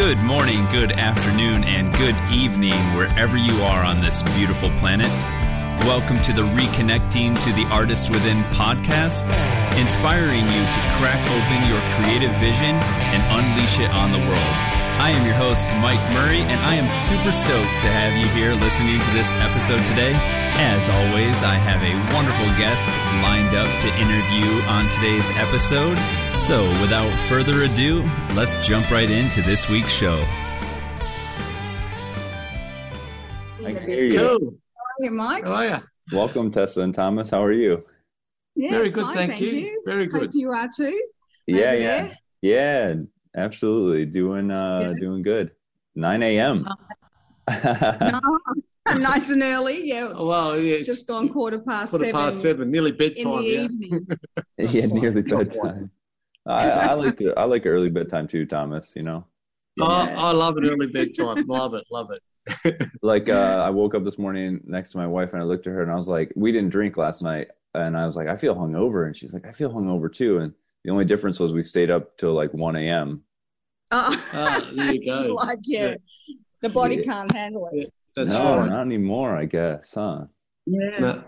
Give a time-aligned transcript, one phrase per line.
[0.00, 5.10] Good morning, good afternoon, and good evening, wherever you are on this beautiful planet.
[5.84, 9.24] Welcome to the Reconnecting to the Artist Within podcast,
[9.78, 12.76] inspiring you to crack open your creative vision
[13.12, 14.79] and unleash it on the world.
[15.00, 18.52] I am your host, Mike Murray, and I am super stoked to have you here
[18.52, 20.12] listening to this episode today.
[20.12, 22.84] As always, I have a wonderful guest
[23.24, 25.96] lined up to interview on today's episode.
[26.34, 28.02] So, without further ado,
[28.36, 30.20] let's jump right into this week's show.
[33.64, 34.18] I can hear you.
[34.18, 34.54] Cool.
[35.00, 35.44] Hey, Mike.
[35.44, 35.78] How are you?
[36.12, 37.30] Welcome, Tessa and Thomas.
[37.30, 37.86] How are you?
[38.54, 39.82] Yeah, Very good, fine, thank you.
[39.86, 40.34] Very Hope good.
[40.34, 41.00] you are too.
[41.46, 42.18] Yeah, yeah, there.
[42.42, 42.94] yeah.
[43.36, 44.98] Absolutely, doing uh, Yeah.
[44.98, 45.52] doing good.
[45.94, 46.66] Nine a.m.
[48.00, 48.20] No,
[48.88, 49.86] nice and early.
[49.86, 53.30] Yeah, Well, yeah, it's just gone quarter past quarter seven, past seven, nearly bedtime in
[53.30, 53.44] bedtime.
[53.46, 53.62] the Yeah.
[53.64, 54.06] evening.
[54.58, 55.90] yeah, nearly bedtime.
[56.46, 58.94] I, I like to I like early bedtime too, Thomas.
[58.96, 59.26] You know,
[59.80, 61.46] Oh, I love an early bedtime.
[61.46, 62.88] love it, love it.
[63.02, 65.72] like uh, I woke up this morning next to my wife and I looked at
[65.72, 68.36] her and I was like, we didn't drink last night, and I was like, I
[68.36, 70.52] feel hungover, and she's like, I feel hungover too, and
[70.84, 73.22] the only difference was we stayed up till like one a.m.
[73.90, 75.34] Oh, Ah, there you go.
[75.34, 75.94] like yeah, Yeah.
[76.62, 77.02] the body Yeah.
[77.04, 77.92] can't handle it.
[78.16, 78.68] That's no, right.
[78.70, 79.36] not anymore.
[79.36, 80.24] I guess, huh?
[80.66, 80.98] Yeah.
[80.98, 81.24] No.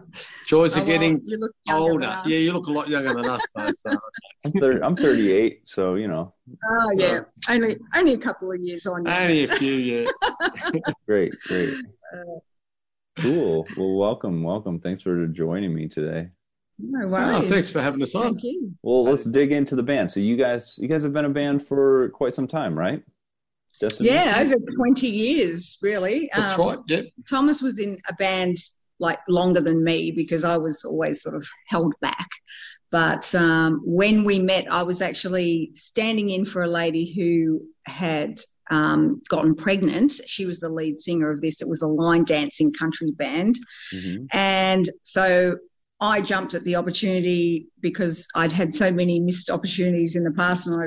[0.46, 2.22] Joys Oh, are getting you look older.
[2.26, 3.70] Yeah, you look a lot younger than us, though.
[3.70, 3.98] So.
[4.44, 6.34] I'm, thir- I'm 38, so you know,
[6.68, 9.04] Oh yeah, only only a couple of years on.
[9.06, 9.10] you.
[9.12, 10.10] Only a few, years.
[11.06, 11.74] great, great.
[13.20, 13.66] Cool.
[13.76, 14.80] Well, welcome, welcome.
[14.80, 16.28] Thanks for joining me today.
[16.84, 18.22] No Oh, thanks for having us on.
[18.24, 18.72] Thank you.
[18.82, 20.10] Well, let's dig into the band.
[20.10, 23.02] So you guys, you guys have been a band for quite some time, right?
[23.80, 24.10] Destiny?
[24.10, 26.30] Yeah, over twenty years, really.
[26.34, 26.78] That's Um, right.
[26.88, 27.02] Yeah.
[27.28, 28.56] Thomas was in a band
[28.98, 32.28] like longer than me because I was always sort of held back.
[32.90, 38.40] But um, when we met, I was actually standing in for a lady who had
[38.70, 40.12] um, gotten pregnant.
[40.26, 41.62] She was the lead singer of this.
[41.62, 43.58] It was a line dancing country band.
[43.94, 44.26] Mhm.
[44.32, 45.56] And so
[46.02, 50.66] I jumped at the opportunity because I'd had so many missed opportunities in the past,
[50.66, 50.86] and I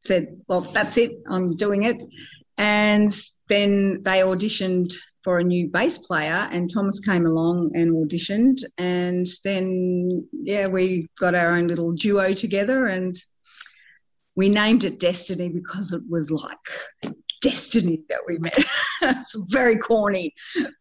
[0.00, 1.12] said, "Well, that's it.
[1.30, 2.02] I'm doing it."
[2.56, 3.14] And
[3.48, 9.26] then they auditioned for a new bass player, and Thomas came along and auditioned, and
[9.44, 13.14] then yeah, we got our own little duo together, and
[14.34, 18.64] we named it Destiny because it was like destiny that we met.
[19.02, 20.32] it's very corny.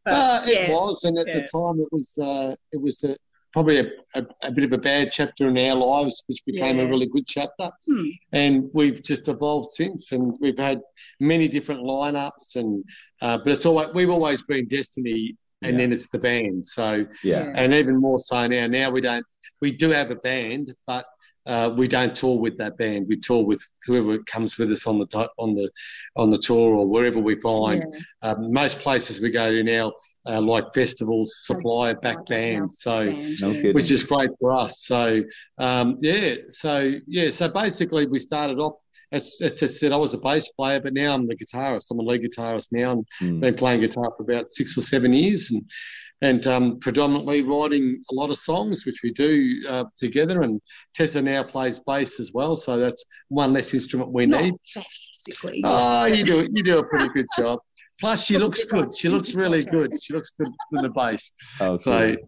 [0.06, 0.72] but Uh, it yeah.
[0.72, 1.40] was, and at Yeah.
[1.42, 3.16] the time, it was uh, it was a,
[3.58, 6.86] probably a, a, a bit of a bad chapter in our lives, which became a
[6.86, 7.72] really good chapter.
[7.88, 8.10] Hmm.
[8.32, 10.80] And we've just evolved since, and we've had
[11.20, 12.84] many different lineups, and
[13.24, 15.78] uh, but it's always we've always been Destiny, and Yeah.
[15.80, 16.64] then it's the band.
[16.68, 17.52] So, Yeah.
[17.56, 18.68] and even more so now.
[18.68, 19.26] Now we don't
[19.60, 21.06] we do have a band, but
[21.48, 23.08] uh, we don't tour with that band.
[23.10, 25.68] We tour with whoever comes with us on the on the
[26.16, 27.82] on the tour or wherever we find.
[27.82, 28.00] Yeah.
[28.22, 29.94] Um, most places we go to now,
[30.28, 32.74] uh, like festivals, supply a back Like band.
[32.74, 33.06] So,
[33.42, 34.86] No which is great for us.
[34.86, 35.24] So,
[35.58, 38.74] um, yeah, so yeah, so basically we started off.
[39.12, 41.86] As, as I said, I was a bass player, but now I'm the guitarist.
[41.92, 43.40] I'm a lead guitarist now, and Hmm.
[43.40, 45.64] been playing guitar for about six or seven years, and
[46.22, 50.42] and um, predominantly writing a lot of songs, which we do uh, together.
[50.42, 50.60] And
[50.96, 54.56] Tessa now plays bass as well, so that's one less instrument we Not need.
[54.76, 55.62] basically.
[55.64, 57.60] Oh, you do you do a pretty good job.
[58.00, 58.96] Plus, she looks good.
[58.96, 59.92] She looks really good.
[60.02, 61.32] She looks good in the bass.
[61.60, 62.16] Oh, So.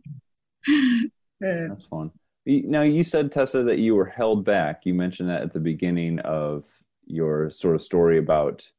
[1.41, 1.67] Yeah.
[1.69, 2.11] That's fun.
[2.45, 4.81] Now, you said, Tessa, that you were held back.
[4.85, 6.65] You mentioned that at the beginning of
[7.05, 8.69] your sort of story about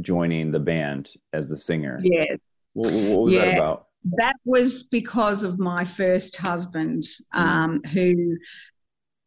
[0.00, 1.98] joining the band as the singer.
[2.02, 2.38] Yes.
[2.74, 3.86] What, what was that about?
[4.16, 7.02] That was because of my first husband,
[7.34, 8.36] um, who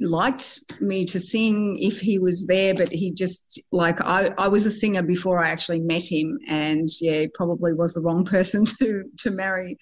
[0.01, 4.65] liked me to sing if he was there, but he just like I, I was
[4.65, 9.03] a singer before I actually met him, and yeah, probably was the wrong person to
[9.19, 9.77] to marry.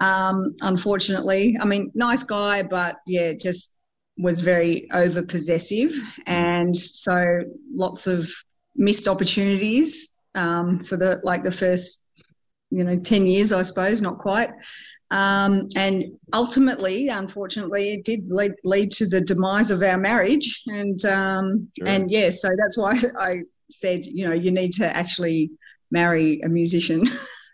[0.00, 3.70] Um, unfortunately, I mean, nice guy, but yeah, just
[4.18, 5.92] was very over possessive,
[6.26, 8.30] and so lots of
[8.76, 12.00] missed opportunities um, for the like the first
[12.70, 14.50] you know, 10 years, I suppose, not quite.
[15.10, 20.62] Um, and ultimately, unfortunately, it did lead, lead to the demise of our marriage.
[20.66, 21.88] And, um, Sure.
[21.88, 23.40] and yeah, so that's why I
[23.70, 25.50] said, you know, you need to actually
[25.90, 27.04] marry a musician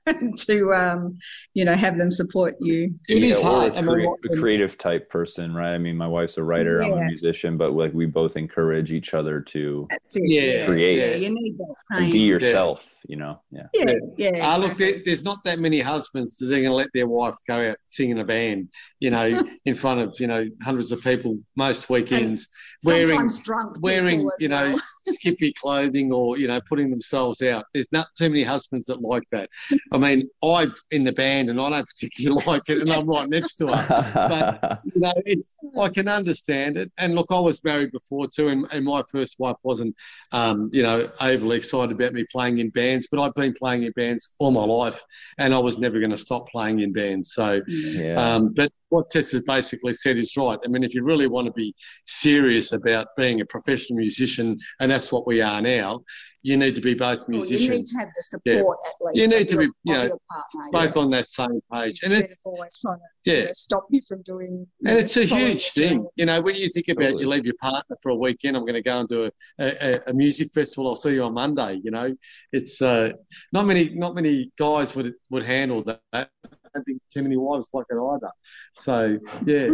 [0.39, 1.19] to, um,
[1.55, 2.95] you know, have them support you.
[3.09, 3.73] It is Yeah, or hard.
[3.73, 5.73] a, I mean, crea- what- a creative type person, right?
[5.75, 9.15] I mean, my wife's a writer, I'm a musician, but like we both encourage each
[9.15, 10.23] other to That's it.
[10.27, 10.99] Yeah, Create.
[10.99, 13.41] Yeah, you need that and be yourself, you know?
[13.51, 13.67] Yeah.
[13.75, 14.41] yeah, yeah.
[14.43, 17.35] Ah, look, there, there's not that many husbands that are going to let their wife
[17.47, 18.69] go out singing a band,
[19.01, 22.49] you know, in front of you know hundreds of people most weekends,
[22.85, 23.77] wearing drunk.
[23.81, 24.83] wearing you know well.
[25.15, 27.65] skippy clothing or you know putting themselves out.
[27.73, 29.49] There's not too many husbands that like that.
[29.93, 33.29] I mean, I'm in the band and I don't particularly like it, and I'm right
[33.29, 34.61] next to her.
[34.61, 36.93] But you know, it's I can understand it.
[36.99, 39.95] And look, I was married before too, and, and my first wife wasn't,
[40.33, 43.09] um, you know, overly excited about me playing in bands.
[43.11, 45.03] But I've been playing in bands all my life,
[45.39, 47.33] and I was never going to stop playing in bands.
[47.35, 48.15] So, yeah.
[48.15, 50.59] um, but what Tess has basically said is right.
[50.65, 51.75] I mean, if you really want to be
[52.07, 56.01] serious about being a professional musician, and that's what we are now,
[56.47, 57.69] you need to be both musicians.
[57.69, 58.89] Well, you need to have the support Yeah.
[58.89, 59.17] at least.
[59.17, 61.03] You need to your, be, you know, partner, both yeah.
[61.03, 62.01] on that same page.
[62.05, 64.65] And it's always trying to you yeah, know, stop you from doing.
[64.87, 66.07] and it's a huge the thing.
[66.15, 67.23] You know, when you think about Totally.
[67.25, 70.01] you leave your partner for a weekend, I'm going to go and do a, a,
[70.07, 70.87] a music festival.
[70.87, 71.81] I'll see you on Monday.
[71.83, 72.15] You know,
[72.53, 73.11] it's uh,
[73.53, 76.01] not many not many guys would would handle that.
[76.13, 76.27] I
[76.73, 78.31] don't think too many wives like it either.
[78.77, 79.71] So yeah.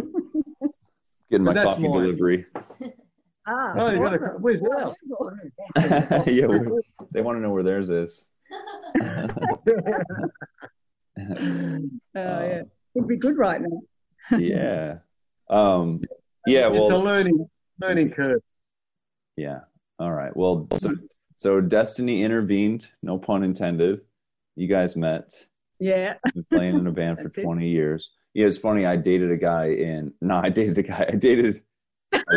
[1.30, 1.92] Getting my coffee mine.
[1.92, 2.46] delivery.
[3.46, 4.42] Ah, Oh, you got a, awesome.
[4.42, 4.94] where's ours?
[6.28, 8.26] yeah, we- they want to know where theirs is.
[11.18, 11.78] Oh,
[12.14, 12.62] yeah.
[12.94, 14.38] Would be good right now.
[14.38, 14.96] yeah.
[15.50, 16.00] Um,
[16.46, 16.70] yeah.
[16.72, 17.46] it's a learning
[17.80, 18.40] learning curve.
[19.36, 19.60] yeah.
[19.98, 20.34] All right.
[20.36, 20.94] Well, so,
[21.36, 24.00] so Destiny intervened, no pun intended.
[24.56, 25.30] You guys met,
[25.78, 26.14] Yeah.
[26.34, 27.42] been playing in a band for That's it.
[27.42, 28.12] 20 years.
[28.34, 28.84] Yeah, it's funny.
[28.86, 31.06] I dated a guy in, no, I dated a guy.
[31.12, 31.62] I dated,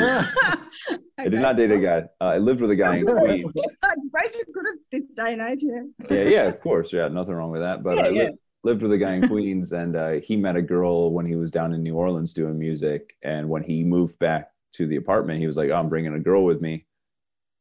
[1.18, 2.04] I did not date a guy.
[2.22, 3.52] Uh, I lived with a guy in Queens.
[4.12, 5.82] Grace are good at this day and age, yeah.
[6.10, 6.92] yeah, yeah, of course.
[6.94, 7.84] Yeah, nothing wrong with that.
[7.84, 8.30] But Yeah, I yeah.
[8.64, 11.52] lived with a guy in Queens, and uh, he met a girl when he was
[11.52, 13.16] down in New Orleans doing music.
[13.24, 16.20] And when he moved back to the apartment, he was like, "Oh, I'm bringing a
[16.20, 16.86] girl with me."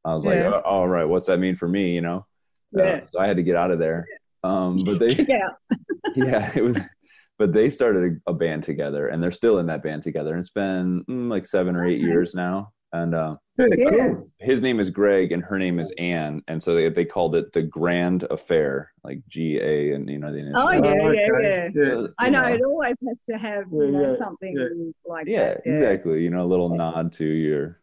[0.04, 0.50] I was like, Yeah.
[0.54, 2.26] oh, "All right, what's that mean for me?" You know.
[2.76, 4.04] Uh, so I had to get out of there.
[4.42, 5.12] Um, but they,
[5.42, 5.78] out.
[6.16, 6.76] yeah, it was.
[7.38, 10.30] But they started a, a band together, and they're still in that band together.
[10.34, 12.04] And it's been mm, like seven or eight Okay.
[12.06, 12.70] years now.
[12.92, 14.14] And uh, Yeah.
[14.38, 17.52] his name is Greg and her name is Anne, and so they they called it
[17.52, 20.64] the Grand Affair, like G A, and you know the initials.
[20.64, 21.68] Oh, yeah, Oh, yeah, yeah.
[21.74, 22.06] yeah.
[22.20, 24.92] I know, it always has to have, you Yeah, know, yeah, something yeah.
[25.12, 25.62] like Yeah, that.
[25.66, 26.22] exactly.
[26.22, 27.80] You know, a little nod to your.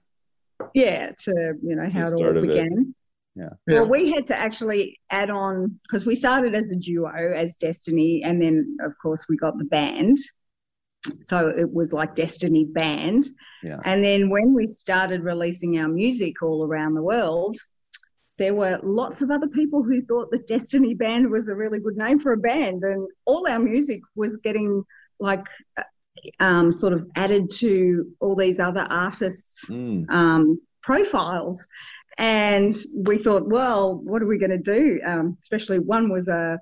[0.74, 2.48] Yeah, to, you know, how the it all of it.
[2.48, 2.96] began.
[3.36, 3.50] Yeah.
[3.68, 8.24] Well, we had to actually add on because we started as a duo as Destiny,
[8.26, 10.18] and then of course we got the band.
[11.22, 13.26] So it was like Destiny Band.
[13.64, 13.80] Yeah.
[13.86, 17.58] And then when we started releasing our music all around the world,
[18.38, 21.98] there were lots of other people who thought that Destiny Band was a really good
[21.98, 24.84] name for a band, and all our music was getting
[25.20, 25.46] like
[26.40, 31.64] um, sort of added to all these other artists' Mm, um, profiles.
[32.18, 32.76] And
[33.06, 35.00] we thought, well, what are we going to do?
[35.06, 36.60] Um, especially one was a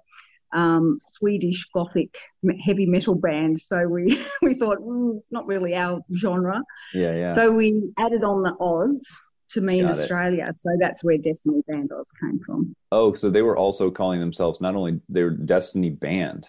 [0.54, 2.18] um, Swedish Gothic
[2.64, 3.60] heavy metal band.
[3.60, 6.62] So we, we thought, mm, it's not really our genre.
[6.94, 7.34] yeah, yeah.
[7.34, 9.04] So we added on the Oz
[9.52, 10.00] to mean Got it.
[10.02, 10.52] Australia.
[10.56, 12.76] So that's where Destiny Band Oz came from.
[12.92, 16.48] oh, so they were also calling themselves not only they were Destiny Band.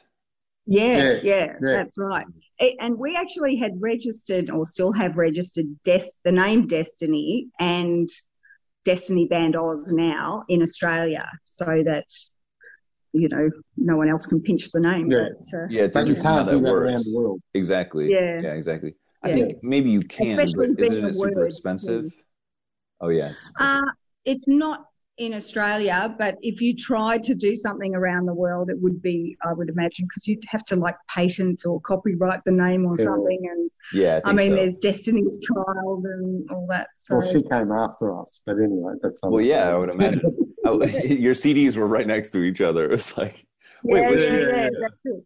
[0.66, 1.56] Yeah, Yeah, yeah, yeah.
[1.60, 2.26] that's right.
[2.60, 8.08] A- And we actually had registered, or still have registered, Des- the name Destiny and
[8.84, 12.06] Destiny Band Oz now in Australia, so that
[13.12, 15.10] you know no one else can pinch the name.
[15.10, 15.28] Yeah.
[15.52, 16.86] But, uh, Yeah, it's But you interesting how can't do that that works.
[16.86, 17.40] around the world.
[17.54, 18.10] Exactly.
[18.10, 18.40] Yeah.
[18.40, 18.94] Yeah, exactly.
[19.22, 19.34] I Yeah.
[19.34, 22.14] think maybe you can, Especially but isn't it super word, expensive?
[23.00, 23.46] Oh yes.
[23.58, 23.82] uh,
[24.24, 24.86] it's not
[25.20, 29.36] in Australia, but if you tried to do something around the world, it would be,
[29.44, 33.04] I would imagine, because you'd have to like patent or copyright the name or Yeah.
[33.04, 33.40] something.
[33.52, 34.56] And yeah, I, I mean, so.
[34.56, 36.88] there's Destiny's Child and all that.
[36.96, 40.22] So Well, she came after us, but anyway, that's Well, yeah, I would imagine.
[40.66, 42.84] Oh, your CDs were right next to each other.
[42.84, 43.46] It was like,
[43.82, 45.24] wait, yeah, was yeah, yeah, yeah, that's it.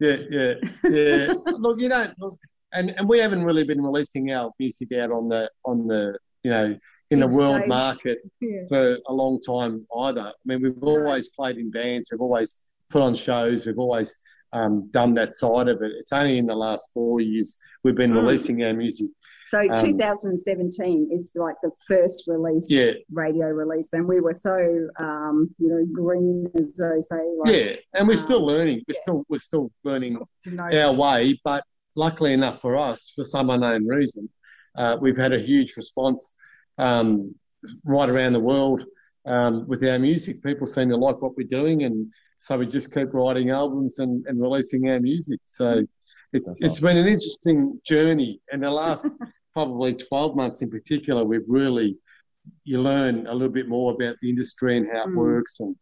[0.00, 1.34] Yeah, yeah, yeah.
[1.58, 2.38] look, you know, look,
[2.72, 6.52] and and we haven't really been releasing our music out on the on the you
[6.52, 6.78] know
[7.10, 7.68] in the world stage.
[7.68, 8.62] market Yeah.
[8.68, 10.20] for a long time either.
[10.20, 12.60] I mean, we've always played in bands, we've always
[12.90, 14.14] put on shows, we've always
[14.52, 15.92] um, done that side of it.
[15.98, 19.08] It's only in the last four years we've been releasing our music.
[19.48, 22.92] So Um, 2017 is like the first release, Yeah.
[23.10, 27.22] radio release, and we were so, um, you know, green as they say.
[27.38, 28.82] Like, Yeah, and we're still um, learning.
[28.86, 29.02] We're yeah.
[29.02, 30.18] still we're still learning
[30.58, 34.28] our way, but luckily enough for us, for some unknown reason,
[34.76, 36.34] uh, we've had a huge response
[36.78, 37.34] um,
[37.84, 38.84] right around the world
[39.26, 40.42] um, with our music.
[40.42, 44.24] People seem to like what we're doing, and so we just keep writing albums and,
[44.26, 45.40] and releasing our music.
[45.46, 45.84] So
[46.32, 49.06] it's That's it's been an interesting journey, and the last
[49.52, 51.96] probably 12 months in particular, we've really
[52.64, 55.16] you learn a little bit more about the industry and how it Mm.
[55.16, 55.76] works, and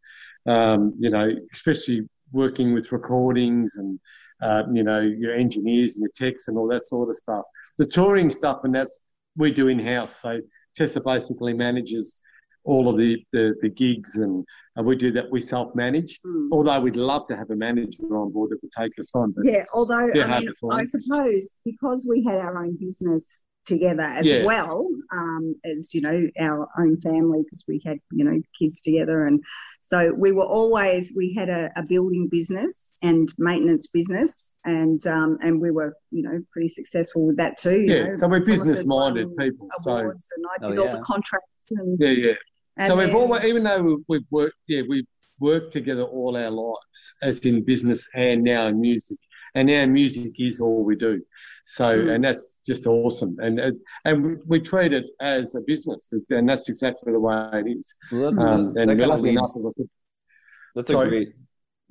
[0.47, 4.01] um, you know, especially working with recordings and
[4.43, 7.45] uh, you know your engineers and your techs and all that sort of stuff.
[7.79, 9.01] The touring stuff and that's
[9.37, 10.21] we do in house.
[10.23, 10.41] So
[10.77, 12.19] Tessa basically manages
[12.65, 15.31] all of the, the, the gigs and, and we do that.
[15.31, 16.49] We self manage, Mm.
[16.53, 19.33] although we'd love to have a manager on board that would take us on.
[19.33, 20.51] But Yeah, although I mean.
[20.73, 24.45] I suppose because we had our own business together as Yeah.
[24.45, 29.27] well um, as you know our own family because we had you know kids together
[29.27, 29.43] and
[29.81, 35.39] so we were always we had a, a building business and maintenance business and um,
[35.43, 37.81] and we were you know pretty successful with that too.
[37.81, 38.17] you yeah, know.
[38.17, 39.69] so we're business minded won people.
[39.83, 40.97] So and I Oh, did all yeah.
[40.97, 42.33] the contracts and, yeah, yeah.
[42.79, 45.07] and so we've then- always, even though we've, we've worked, yeah, we've
[45.41, 46.79] worked together all our lives,
[47.23, 49.19] as in business and now in music,
[49.55, 51.21] and now music is all we do.
[51.69, 52.15] So, Mm.
[52.15, 56.69] and that's just awesome, and and- and we, treat it as a business, and that's
[56.69, 57.93] exactly the way it is.
[58.13, 59.89] Well, that, Um, that and of enough, as I said,
[60.77, 61.33] That's a great,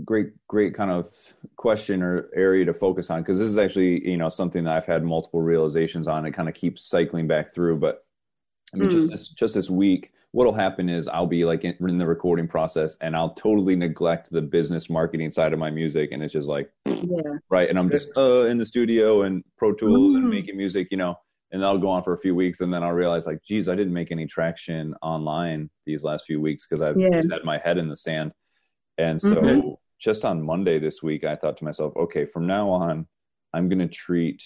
[0.05, 1.13] great, great kind of
[1.57, 4.85] question or area to focus on because this is actually, you know, something that I've
[4.85, 6.25] had multiple realizations on.
[6.25, 7.77] It kind of keeps cycling back through.
[7.77, 8.05] But
[8.73, 11.97] I mean, just this, just this week, what'll happen is I'll be like in, in
[11.97, 16.21] the recording process and I'll totally neglect the business marketing side of my music, and
[16.21, 20.15] it's just like yeah right, and I'm just uh in the studio and Pro Tools
[20.15, 20.29] and Mm.
[20.31, 21.15] making music, you know.
[21.51, 23.75] And that'll go on for a few weeks, and then I'll realize, like, geez, I
[23.75, 27.11] didn't make any traction online these last few weeks because I've Yeah.
[27.15, 28.33] just had my head in the sand.
[28.97, 29.77] And so Mhm.
[29.99, 33.07] just on Monday this week, I thought to myself, okay, from now on,
[33.53, 34.43] I'm going to treat,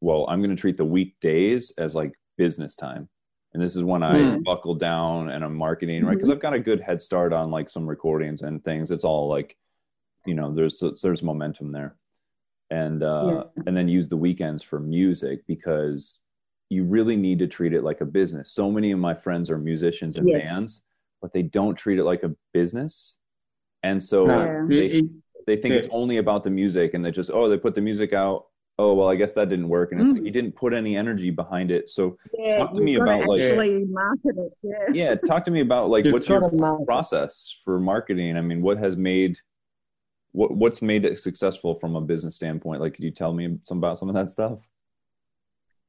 [0.00, 3.08] well, I'm going to treat the weekdays as like business time.
[3.54, 4.44] And this is when I Mm.
[4.44, 6.14] buckle down and I'm marketing, right?
[6.14, 8.90] Because I've got a good head start on like some recordings and things.
[8.90, 9.56] It's all like,
[10.26, 11.96] you know, there's there's momentum there,
[12.70, 16.18] and uh, and then use the weekends for music because
[16.68, 18.52] you really need to treat it like a business.
[18.52, 20.38] So many of my friends are musicians and Yeah.
[20.38, 20.82] bands,
[21.22, 23.16] but they don't treat it like a business,
[23.82, 24.64] and so Yeah.
[24.68, 25.10] they, it- it-
[25.46, 25.78] they think Yeah.
[25.78, 28.47] it's only about the music and they just oh they put the music out
[28.80, 30.26] oh well i guess that didn't work and it's like Mm.
[30.26, 33.84] you didn't put any energy behind it so yeah Talk to me about, like- actually
[33.86, 36.86] market it yeah yeah talk to me about like you've what's your market.
[36.86, 39.36] process for marketing i mean what has made
[40.32, 43.78] what what's made it successful from a business standpoint like could you tell me some
[43.78, 44.60] about some of that stuff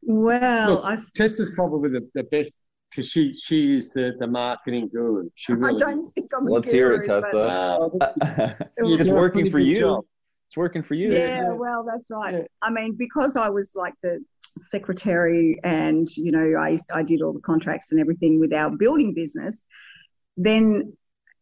[0.01, 2.53] well Look, I Tess is probably the, the best
[2.89, 5.29] because she she is the, the marketing guru.
[5.36, 8.55] She I don't think I'm a Let's hear it, guru, but- Tessa.
[8.58, 10.05] Uh, it's working for you job.
[10.50, 11.51] It's working for you Yeah, Yeah.
[11.53, 12.34] well, that's right.
[12.34, 12.44] Yeah.
[12.62, 14.20] I mean, because I was like the
[14.70, 18.72] secretary and, you know, I, used, I did all the contracts and everything with our
[18.75, 19.65] building business,
[20.38, 20.94] then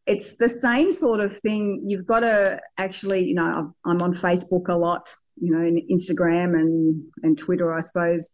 [0.05, 1.79] it's the same sort of thing.
[1.83, 5.77] You've got to actually, you know, I'm- I'm on Facebook a lot, you know, and
[5.89, 8.29] Instagram and, and Twitter, I suppose,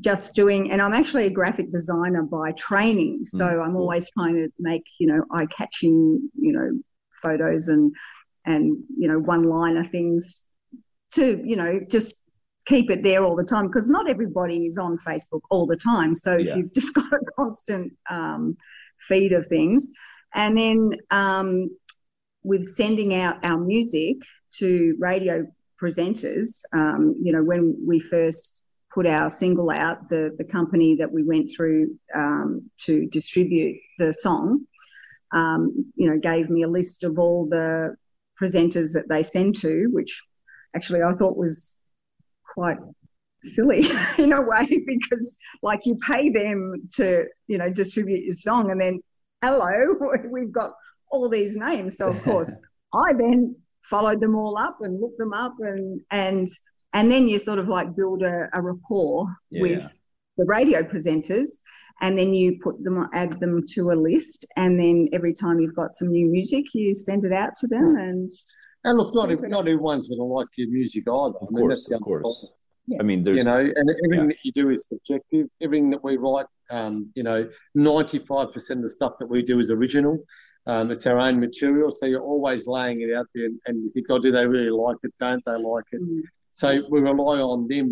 [0.00, 3.24] just doing, and I'm actually a graphic designer by training.
[3.24, 6.78] So Mm, I'm always trying to make, you know, eye catching, you know,
[7.22, 7.92] photos and,
[8.44, 10.42] and, you know, one liner things
[11.12, 12.16] to, you know, just
[12.66, 16.14] keep it there all the time because not everybody is on Facebook all the time.
[16.14, 16.56] So Yeah.
[16.56, 18.56] you've just got a constant um,
[19.08, 19.90] feed of things.
[20.34, 21.70] And then um,
[22.44, 24.16] with sending out our music
[24.58, 25.46] to radio
[25.82, 31.10] presenters, um, you know, when we first put our single out, the, the company that
[31.10, 34.66] we went through um, to distribute the song,
[35.32, 37.96] um, you know, gave me a list of all the
[38.40, 40.22] presenters that they send to, which
[40.74, 41.76] actually I thought was
[42.54, 42.78] quite
[43.42, 43.84] silly
[44.18, 48.80] in a way because like you pay them to, you know, distribute your song and
[48.80, 49.00] then
[49.42, 49.94] hello,
[50.30, 50.72] we've got
[51.10, 51.96] all these names.
[51.96, 52.50] So of course
[52.94, 56.48] I then followed them all up and looked them up and and
[56.92, 59.62] and then you sort of like build a, a rapport Yeah.
[59.62, 59.92] with
[60.36, 61.48] the radio presenters
[62.00, 65.74] and then you put them add them to a list and then every time you've
[65.76, 68.30] got some new music you send it out to them and
[68.84, 71.36] And look, not not everyone's going to like your music either.
[71.42, 72.40] Of I mean, course, that's of course.
[72.40, 73.00] side.
[73.00, 74.32] i mean there's you know, and everything Yeah.
[74.32, 75.46] that you do is subjective.
[75.60, 77.40] Everything that we write, um, you know,
[77.76, 80.14] 95% of the stuff that we do is original.
[80.66, 83.88] Um, it's our own material, so you're always laying it out there, and, and you
[83.94, 85.12] think, oh, do they really like it?
[85.20, 86.02] Don't they like it?
[86.02, 87.88] mm, So we rely on them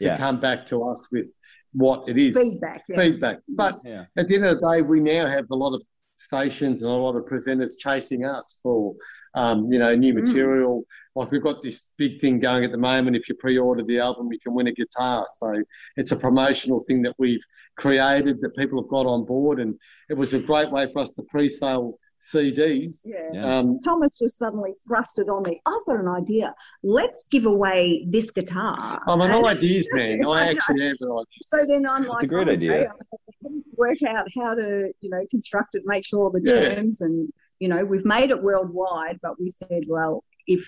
[0.00, 0.18] to Yeah.
[0.24, 1.28] come back to us with
[1.72, 2.96] what it is feedback yeah.
[2.96, 3.38] feedback.
[3.48, 5.82] But yeah at the end of the day, we now have a lot of
[6.16, 8.94] stations and a lot of presenters chasing us for,
[9.34, 10.16] um, you know, new Mm.
[10.16, 10.84] material.
[11.14, 13.16] Like we've got this big thing going at the moment.
[13.16, 15.26] If you pre-order the album, you can win a guitar.
[15.38, 15.62] So
[15.96, 17.40] it's a promotional thing that we've
[17.76, 19.78] created that people have got on board, and
[20.10, 23.00] it was a great way for us to pre-sale CDs.
[23.04, 23.16] yeah.
[23.32, 23.58] Yeah.
[23.58, 25.60] Um, Thomas just suddenly thrusted on me.
[25.66, 26.54] I've got an idea.
[26.82, 29.00] Let's give away this guitar.
[29.06, 30.24] I'm an And ideas man.
[30.26, 31.26] I actually am an ideas.
[31.42, 32.72] So then I'm like, it's a great oh, idea.
[32.82, 36.74] okay, work out how to, you know, construct it, make sure the Yeah.
[36.74, 39.18] terms, and you know, we've made it worldwide.
[39.22, 40.62] But we said, well, if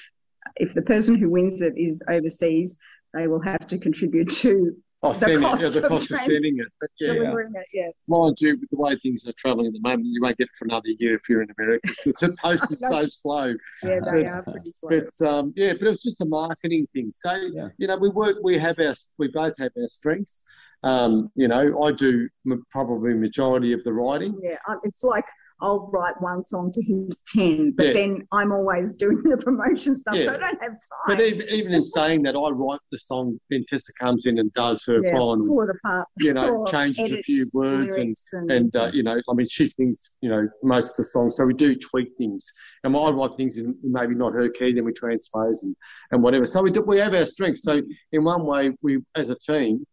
[0.57, 2.79] if the person who wins it is overseas,
[3.15, 6.59] they will have to contribute to Oh, sending, cost yeah, the cost of trans- sending
[6.61, 6.67] it.
[6.81, 7.67] But yeah, delivering it.
[7.73, 7.93] Yes.
[8.09, 10.51] mind you, with the way things are travelling at the moment, you won't get it
[10.57, 11.89] for another year if you're in America.
[12.05, 13.55] The post is so slow.
[13.83, 14.91] Yeah, But- they are pretty slow.
[15.19, 17.13] But um, yeah, but it was just a marketing thing.
[17.17, 17.69] So Yeah.
[17.79, 18.37] you know, we work.
[18.45, 18.95] We have our.
[19.19, 20.41] We both have our strengths.
[20.85, 24.37] Um, you know, I do m- probably majority of the writing.
[24.43, 25.27] Yeah, um, it's like
[25.63, 27.93] I'll write one song to his ten, but Yeah.
[27.95, 30.25] then I'm always doing the promotion stuff, Yeah.
[30.25, 31.07] so I don't have time.
[31.07, 34.53] But even, even in saying that, I write the song, then Tessa comes in and
[34.55, 36.09] does her yeah, final, pull it apart.
[36.19, 39.67] you know, changes a few words and and, and uh, you know, I mean, she
[39.67, 42.45] sings, you know, most of the songs, so we do tweak things.
[42.85, 45.77] And I write things in maybe not her key, then we transpose and,
[46.11, 46.45] and whatever.
[46.47, 47.63] So we do, we have our strengths.
[47.63, 49.85] So in one way, we as a team,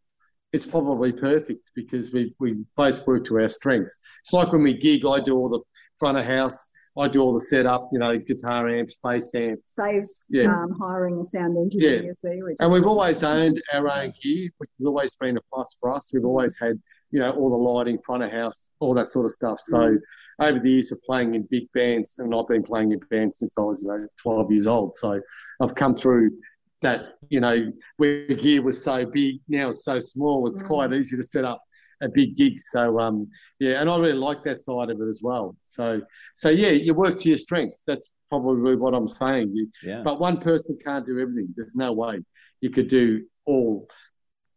[0.51, 3.95] it's probably perfect because we we both work to our strengths.
[4.23, 5.61] It's like when we gig, I do all the
[5.97, 6.57] front of house,
[6.97, 9.73] I do all the setup, you know, guitar amps, bass amps.
[9.75, 10.45] saves Yeah.
[10.53, 12.01] um, hiring a sound engineer.
[12.01, 12.07] Yeah.
[12.07, 15.77] You see, And we've always owned our own gear, which has always been a plus
[15.79, 16.11] for us.
[16.13, 16.79] We've always had,
[17.11, 19.59] you know, all the lighting, front of house, all that sort of stuff.
[19.67, 19.97] So
[20.41, 23.53] over the years of playing in big bands, and I've been playing in bands since
[23.57, 24.97] I was, you know, 12 years old.
[24.97, 25.21] So
[25.61, 26.31] I've come through
[26.81, 30.67] that, you know, where the gear was so big, now it's so small, it's Mm.
[30.67, 31.61] quite easy to set up
[32.01, 32.59] a big gig.
[32.59, 35.57] So, um, yeah, and I really like that side of it as well.
[35.63, 36.01] So,
[36.35, 37.81] so yeah, you work to your strengths.
[37.85, 39.51] That's probably what I'm saying.
[39.53, 40.03] You, Yeah.
[40.03, 41.53] but one person can't do everything.
[41.55, 42.19] There's no way
[42.61, 43.87] you could do all.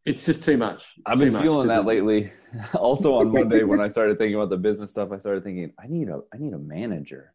[0.04, 0.82] It's just too much.
[0.96, 1.88] It's I've been much feeling that do.
[1.88, 2.32] lately.
[2.74, 5.86] also on Monday when I started thinking about the business stuff, I started thinking I
[5.88, 7.32] need a I need a manager.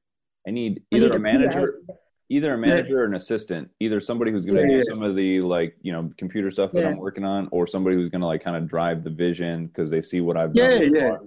[0.47, 1.81] I need I either need a a manager,
[2.29, 4.93] either a manager or an assistant, either somebody who's going to Yeah, do yeah.
[4.93, 6.89] some of the like you know computer stuff that Yeah.
[6.89, 9.89] I'm working on, or somebody who's going to like kind of drive the vision because
[9.89, 10.71] they see what I've done.
[10.71, 11.09] Yeah, so yeah.
[11.09, 11.19] far.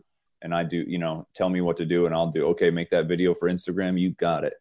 [0.43, 2.47] And I do, you know, tell me what to do, and I'll do.
[2.49, 4.01] Okay, make that video for Instagram.
[4.01, 4.55] You got it.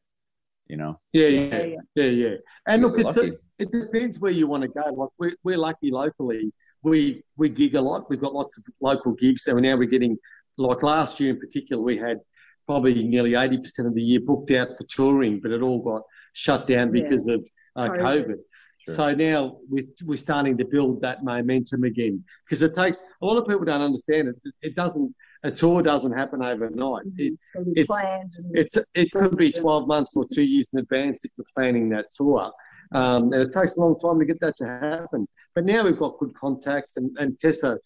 [0.68, 1.00] You know.
[1.14, 1.76] Yeah, Yeah, yeah, yeah.
[1.96, 2.36] yeah, yeah.
[2.68, 4.82] And look, We're it's a, it depends where you want to go.
[4.94, 6.52] Like we're, we're lucky locally.
[6.84, 8.10] We we gig a lot.
[8.10, 9.44] We've got lots of local gigs.
[9.44, 10.18] So now we're getting
[10.58, 12.20] like last year in particular, we had
[12.68, 16.04] probably nearly eighty percent of the year booked out for touring, but it all got
[16.34, 17.04] shut down Yeah.
[17.04, 18.00] because of uh, COVID.
[18.00, 18.36] COVID.
[18.80, 18.96] Sure.
[18.96, 23.38] So now we're, we're starting to build that momentum again because it takes a lot
[23.38, 24.36] of people don't understand it.
[24.62, 25.14] It doesn't
[25.44, 27.04] a tour doesn't happen overnight.
[27.18, 30.80] It, It's got it's- And, it's it could be 12 months or two years in
[30.80, 32.52] advance if you're planning that tour.
[32.92, 35.28] Um, and it takes a long time to get that to happen.
[35.56, 37.78] But now we've got good contacts, and, and Tessa,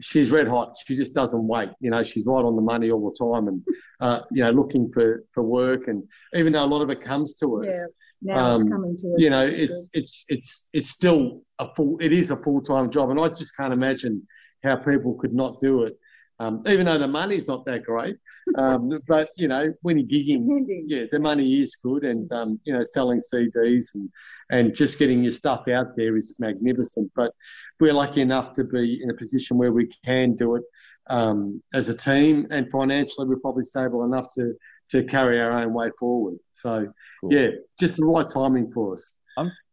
[0.00, 0.74] she's red hot.
[0.86, 1.70] She just doesn't wait.
[1.80, 3.62] You know, she's right on the money all the time, and
[4.00, 5.88] uh, you know, looking for, for work.
[5.88, 8.96] And even though a lot of it comes to us, yeah, now it's um, coming
[8.96, 9.14] to us.
[9.18, 11.98] you know, it's it's it's it's still a full.
[12.00, 14.26] It is a full time job, and I just can't imagine
[14.62, 15.96] how people could not do it.
[16.42, 18.16] Um, even though the money's not that great,
[18.56, 20.46] um, but you know, when you're gigging,
[20.86, 24.10] yeah, the money is good, and um, you know, selling CDs and
[24.50, 27.10] and just getting your stuff out there is magnificent.
[27.14, 27.32] But
[27.80, 30.64] we're lucky enough to be in a position where we can do it
[31.08, 34.54] um, as a team, and financially, we're probably stable enough to
[34.90, 36.38] to carry our own way forward.
[36.52, 37.32] So, Cool.
[37.32, 39.14] yeah, just the right timing for us.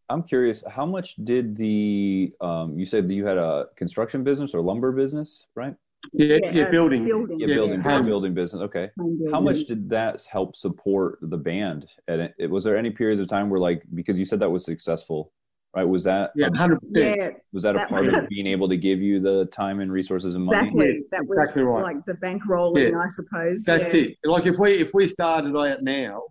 [0.10, 4.56] I'm curious, how much did the um, you said that you had a construction business
[4.56, 5.76] or lumber business, right?
[6.14, 7.06] Yeah, Yeah, yeah, building.
[7.06, 7.40] building.
[7.40, 8.62] Yeah, Yeah, building, home building business.
[8.64, 8.90] Okay.
[8.98, 9.30] Building.
[9.32, 11.86] How much did that help support the band?
[12.08, 14.50] And it, it- was there any periods of time where, like, because you said that
[14.50, 15.34] was successful,
[15.76, 15.84] right?
[15.84, 17.18] Was that Yeah, hundred percent.
[17.20, 19.92] Yeah, was that a part was- of being able to give you the time and
[19.92, 20.58] resources and money?
[20.60, 20.92] exactly.
[20.94, 21.84] Yes, that was exactly right.
[21.84, 23.00] like the bankrolling, Yeah.
[23.00, 23.64] I suppose.
[23.66, 24.02] That's yeah.
[24.04, 24.18] it.
[24.24, 26.24] Like if we if we started out now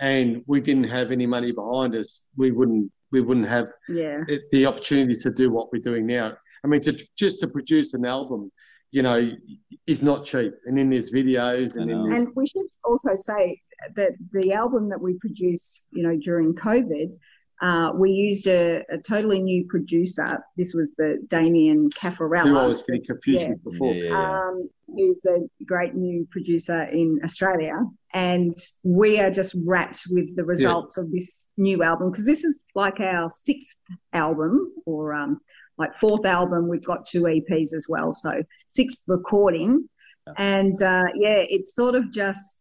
[0.00, 4.22] and we didn't have any money behind us, we wouldn't we wouldn't have Yeah.
[4.50, 6.36] the opportunities to do what we're doing now.
[6.64, 8.50] I mean, to, just to produce an album,
[8.94, 9.28] you know,
[9.88, 10.54] is not cheap.
[10.66, 12.04] And in there's videos, and know.
[12.04, 13.60] then there's And we should also say
[13.96, 17.10] that the album that we produced, you know, during COVID,
[17.60, 20.38] uh, we used a, a totally new producer.
[20.56, 22.50] This was the Damien Caffarella.
[22.50, 23.48] who I was getting confused Yeah.
[23.50, 23.94] with before.
[23.94, 24.48] Yeah, yeah, yeah.
[24.48, 27.74] um, who's a great new producer in Australia.
[28.12, 28.54] And
[28.84, 33.00] we are just rapt with the results of this new album because this is like
[33.00, 33.76] our sixth
[34.12, 35.40] album or um,
[35.78, 36.68] like fourth album.
[36.68, 38.12] We've got two EPs as well.
[38.12, 39.88] So sixth recording.
[40.26, 40.32] Yeah.
[40.38, 42.60] And uh, yeah, it's sort of just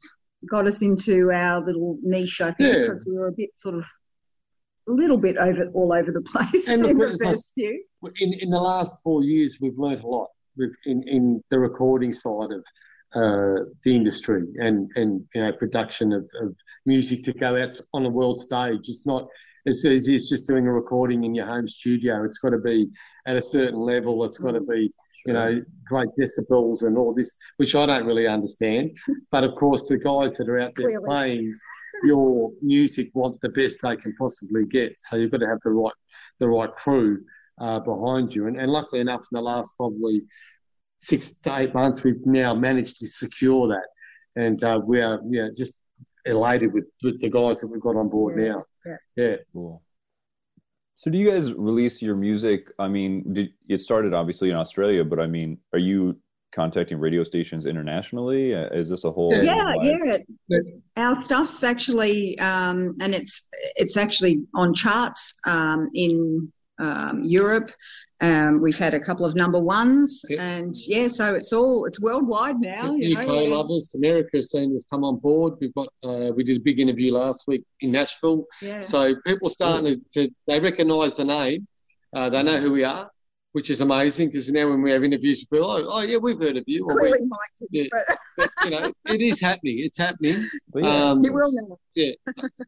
[0.50, 2.82] got us into our little niche, I think, Yeah.
[2.88, 3.86] because we were a bit sort of
[4.90, 7.84] a little bit over all over the place And in the first few.
[8.20, 10.30] in in the last four years, we've learned a lot.
[10.58, 12.64] We've in in the recording side of
[13.16, 18.06] uh, the industry and and you know production of, of music to go out on
[18.06, 18.90] a world stage.
[18.90, 19.28] It's not
[19.66, 22.24] as easy as just doing a recording in your home studio.
[22.26, 22.90] It's got to be
[23.26, 24.24] at a certain level.
[24.26, 24.92] It's got to be
[25.26, 28.98] you know great decibels and all this, which I don't really understand.
[29.32, 31.06] But of course, the guys that are out there Clearly.
[31.06, 31.58] playing
[32.04, 34.96] your music want the best they can possibly get.
[35.00, 35.94] So you've got to have the right
[36.40, 37.24] the right crew
[37.62, 38.48] uh, behind you.
[38.48, 40.24] And, and luckily enough, in the last probably
[41.00, 43.88] six to eight months, we've now managed to secure that.
[44.36, 45.74] And uh, we are you know, just
[46.26, 48.50] elated with, with the guys that we've got on board Yeah.
[48.54, 48.64] now.
[48.86, 48.96] Yeah.
[49.16, 49.36] Yeah.
[49.54, 49.82] Cool.
[50.96, 52.70] So do you guys release your music?
[52.80, 56.18] I mean, did, it started obviously in Australia, but I mean, are you
[56.54, 58.56] contacting radio stations internationally?
[58.56, 59.34] Uh, Is this a whole?
[59.34, 60.60] Yeah, wide- yeah.
[60.98, 67.72] Our stuff's actually, um, and it's it's actually on charts um, in um, Europe.
[68.24, 70.42] Um, we've had a couple of number ones, Yeah.
[70.42, 72.96] and yeah, so it's all it's worldwide now.
[72.96, 75.56] You UK know, lovers, America has seen us come on board.
[75.60, 78.46] We've got uh, we did a big interview last week in Nashville.
[78.62, 78.80] yeah.
[78.80, 81.68] So people are starting to, to they recognise the name,
[82.16, 83.12] uh, they know who we are,
[83.54, 86.40] which is amazing because now when we have interviews with people, oh, oh yeah, we've
[86.42, 86.84] heard of you.
[86.90, 87.84] Or we, Clearly, Mike Yeah.
[87.92, 89.80] but but, you know, it is happening.
[89.80, 90.50] It's happening.
[90.74, 91.78] But yeah, Um, you will know.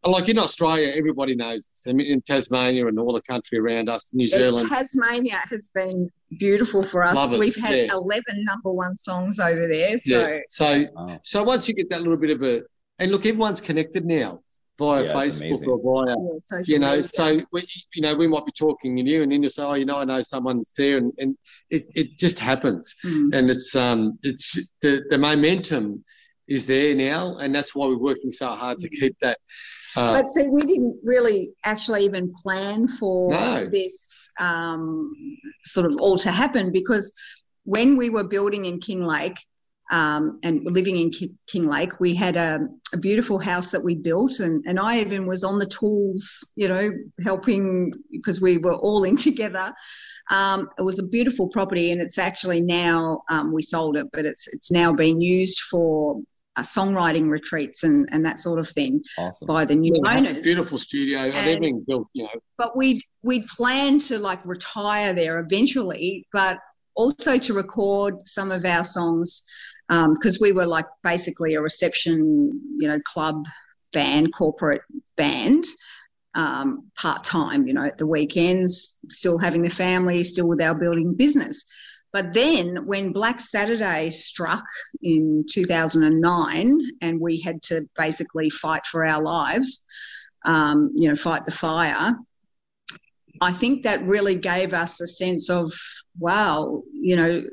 [0.06, 1.70] like in Australia, everybody knows.
[1.74, 1.86] us.
[1.88, 4.70] I mean, in Tasmania and all the country around us, New Yeah, Zealand.
[4.70, 7.16] Tasmania has been beautiful for us.
[7.16, 7.94] Love We've had yeah.
[7.94, 9.98] 11 number one songs over there.
[10.00, 10.40] So, yeah.
[10.48, 11.20] So Wow.
[11.24, 12.62] so once you get that little bit of a
[13.00, 14.42] and look, everyone's connected now
[14.78, 17.04] via Yeah, Facebook or via yeah, you know, media.
[17.04, 19.74] so we, you know, we might be talking and you, and then you say, oh,
[19.76, 21.38] you know, I know someone's there, and, and
[21.70, 23.34] it, it just happens, Mm.
[23.36, 26.04] and it's um, it's the the momentum
[26.48, 29.40] is there now, and that's why we're working so hard to keep that.
[29.96, 33.70] Uh, But see, we didn't really actually even plan for No.
[33.72, 35.12] this um,
[35.64, 37.14] sort of all to happen because
[37.64, 39.38] when we were building in Kinglake
[39.92, 44.64] um, and living in Kinglake, we had a, a beautiful house that we built, and,
[44.66, 46.92] and I even was on the tools, you know,
[47.24, 49.74] helping because we were all in together.
[50.32, 54.26] Um, it was a beautiful property, and it's actually now um, we sold it, but
[54.26, 56.20] it's it's now being used for
[56.56, 59.46] uh, songwriting retreats and, and that sort of thing awesome.
[59.46, 60.44] by the new owners.
[60.44, 62.30] beautiful studio, and And- everything built, you know.
[62.58, 66.58] But we'd we'd planned to like retire there eventually, but
[66.96, 69.44] also to record some of our songs
[69.88, 73.46] because we were like basically a reception, you know, club
[73.94, 74.82] band, corporate
[75.16, 75.66] band,
[76.34, 80.76] um, part time, you know, at the weekends, still having the family, still with our
[80.76, 81.66] building business.
[82.12, 84.64] But then when Black Saturday struck
[85.02, 89.84] in 2009 and we had to basically fight for our lives,
[90.46, 92.16] um, you know, fight the fire,
[93.42, 95.74] I think that really gave us a sense of,
[96.18, 97.44] wow, you know,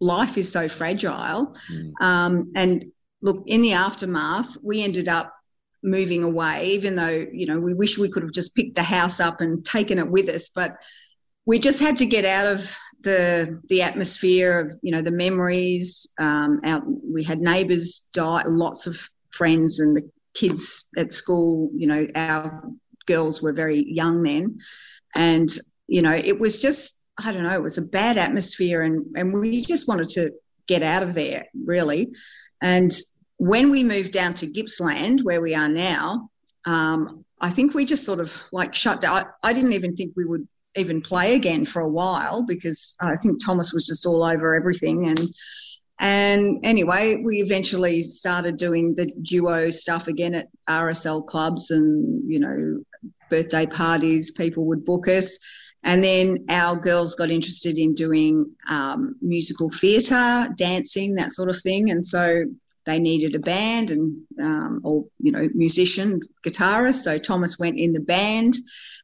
[0.00, 1.56] life is so fragile.
[1.72, 2.00] Mm.
[2.00, 2.84] Um, and
[3.20, 5.34] look, in the aftermath, we ended up
[5.82, 9.20] moving away, even though, you know, we wish we could have just picked the house
[9.20, 10.48] up and taken it with us.
[10.48, 10.76] But
[11.46, 16.06] we just had to get out of the the atmosphere of, you know, the memories.
[16.18, 21.86] Um, out, we had neighbours die, lots of friends and the kids at school, you
[21.86, 22.62] know, our
[23.06, 24.58] girls were very young then.
[25.14, 25.50] And,
[25.88, 29.32] you know, it was just, I don't know, it was a bad atmosphere and, and
[29.32, 30.32] we just wanted to
[30.66, 32.12] get out of there, really.
[32.62, 32.96] And
[33.36, 36.30] when we moved down to Gippsland, where we are now,
[36.66, 39.16] um, I think we just sort of like shut down.
[39.16, 43.16] I, I didn't even think we would even play again for a while because I
[43.16, 45.08] think Thomas was just all over everything.
[45.08, 45.20] And
[45.98, 52.40] and anyway, we eventually started doing the duo stuff again at RSL clubs and, you
[52.40, 52.82] know,
[53.28, 55.38] birthday parties, people would book us.
[55.82, 61.60] And then our girls got interested in doing um, musical theatre, dancing, that sort of
[61.62, 61.90] thing.
[61.90, 62.44] And so
[62.86, 67.02] they needed a band and, um, or, you know, musician, guitarist.
[67.02, 68.56] So Thomas went in the band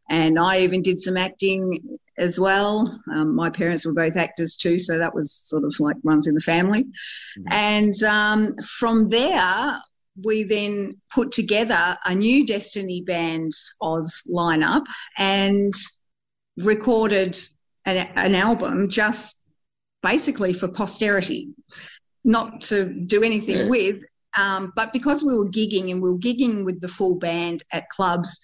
[0.08, 3.00] and I even did some acting as well.
[3.12, 6.34] Um, my parents were both actors too, so that was sort of like runs in
[6.34, 6.84] the family.
[7.38, 7.44] Mhm.
[7.50, 9.80] And um, from there,
[10.24, 14.84] we then put together a new Destiny Band Oz lineup
[15.18, 15.74] and
[16.56, 17.38] recorded
[17.84, 19.36] an, an album just
[20.02, 21.50] basically for posterity,
[22.24, 23.68] not to do anything Yeah.
[23.68, 24.02] with.
[24.36, 27.88] Um, but because we were gigging and we were gigging with the full band at
[27.88, 28.38] clubs,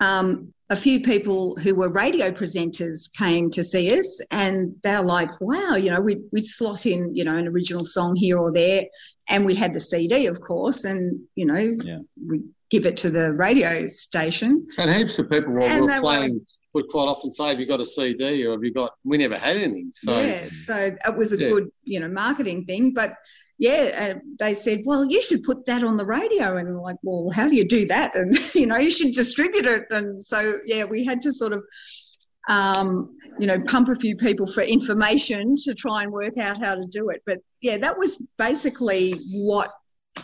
[0.00, 5.30] um, a few people who were radio presenters came to see us and they're like,
[5.40, 8.84] wow, you know, we'd, we'd slot in, you know, an original song here or there.
[9.28, 11.98] And we had the CD, of course, and, you know, Yeah.
[12.24, 14.66] we give it to the radio station.
[14.78, 16.46] And heaps of people while we were were- playing
[16.76, 19.38] would quite often say, "Have you got a CD?" or "Have you got?" We never
[19.38, 20.76] had anything, so yeah, so
[21.08, 21.48] it was a Yeah.
[21.48, 22.92] good, you know, marketing thing.
[22.92, 23.14] But
[23.58, 23.82] yeah,
[24.16, 26.58] uh, they said, well, you should put that on the radio.
[26.58, 28.14] And we're like, well, how do you do that?
[28.14, 29.84] And, you know, you should distribute it.
[29.90, 31.64] And so, yeah, we had to sort of,
[32.48, 36.74] um, you know, pump a few people for information to try and work out how
[36.74, 37.22] to do it.
[37.26, 39.70] But yeah, that was basically what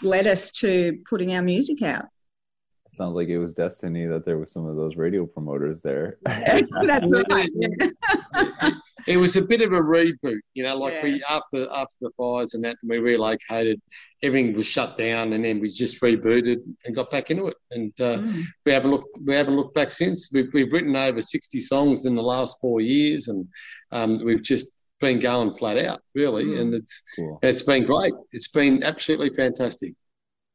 [0.03, 2.07] led us to putting our music out.
[2.93, 6.19] Sounds like it was destiny that there was some of those radio promoters there.
[6.27, 7.51] That's right.
[9.07, 11.03] it was a bit of a reboot, you know, like Yeah.
[11.03, 13.81] we after after the fires and that we relocated,
[14.23, 17.57] everything was shut down and then we just rebooted and got back into it.
[17.71, 18.43] And uh, Mm.
[18.67, 20.29] we haven't looked we haven't looked back since.
[20.33, 23.49] We've we've written over sixty songs in the last four years and
[23.91, 24.69] um, we've just
[25.01, 26.45] been going flat out, really.
[26.45, 26.61] Mm.
[26.61, 27.39] And it's Cool.
[27.43, 28.13] it's been great.
[28.33, 29.95] It's been absolutely fantastic.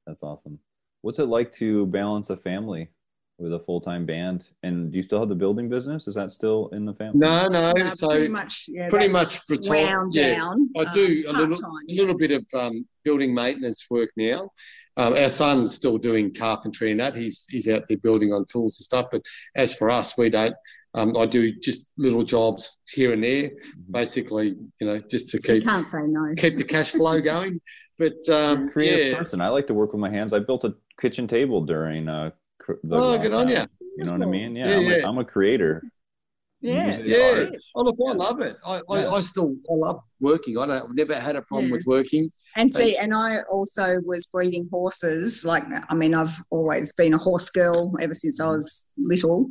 [0.05, 0.59] That's awesome.
[1.07, 2.89] What's it like to balance a family
[3.37, 4.43] with a full time band?
[4.63, 6.05] And do you still have the building business?
[6.05, 7.19] Is that still in the family?
[7.19, 9.87] No, no, No, so pretty much, yeah, pretty much retired.
[9.87, 10.35] wound Yeah.
[10.35, 10.69] down.
[10.75, 14.49] I um, do a little, a little bit of um, building maintenance work now.
[14.97, 17.15] Um, our son's still doing carpentry and that.
[17.17, 19.05] He's he's out there building on tools and stuff.
[19.09, 19.21] But
[19.55, 20.55] as for us, we don't.
[20.93, 23.51] Um, I do just little jobs here and there,
[23.89, 26.33] basically, you know, just to keep can't say no.
[26.35, 27.61] keep the cash flow going.
[27.99, 29.41] But um, creative yeah, person.
[29.41, 30.31] I like to work with my hands.
[30.31, 33.65] I built a kitchen table during uh, cr- the oh, good on you.
[33.97, 34.55] You know what I mean?
[34.55, 34.95] Yeah, Yeah, I'm, yeah.
[35.05, 35.83] A, I'm a creator.
[36.61, 36.99] Yeah.
[36.99, 37.23] Yeah.
[37.23, 37.49] Art.
[37.75, 38.57] Oh, look, I love it.
[38.65, 39.05] I, Yeah.
[39.07, 40.57] I, I still I love working.
[40.57, 41.73] I don't, I've never had a problem Yeah.
[41.77, 42.29] with working.
[42.55, 45.45] And see, and I also was breeding horses.
[45.45, 49.49] Like, I mean, I've always been a horse girl ever since I was little.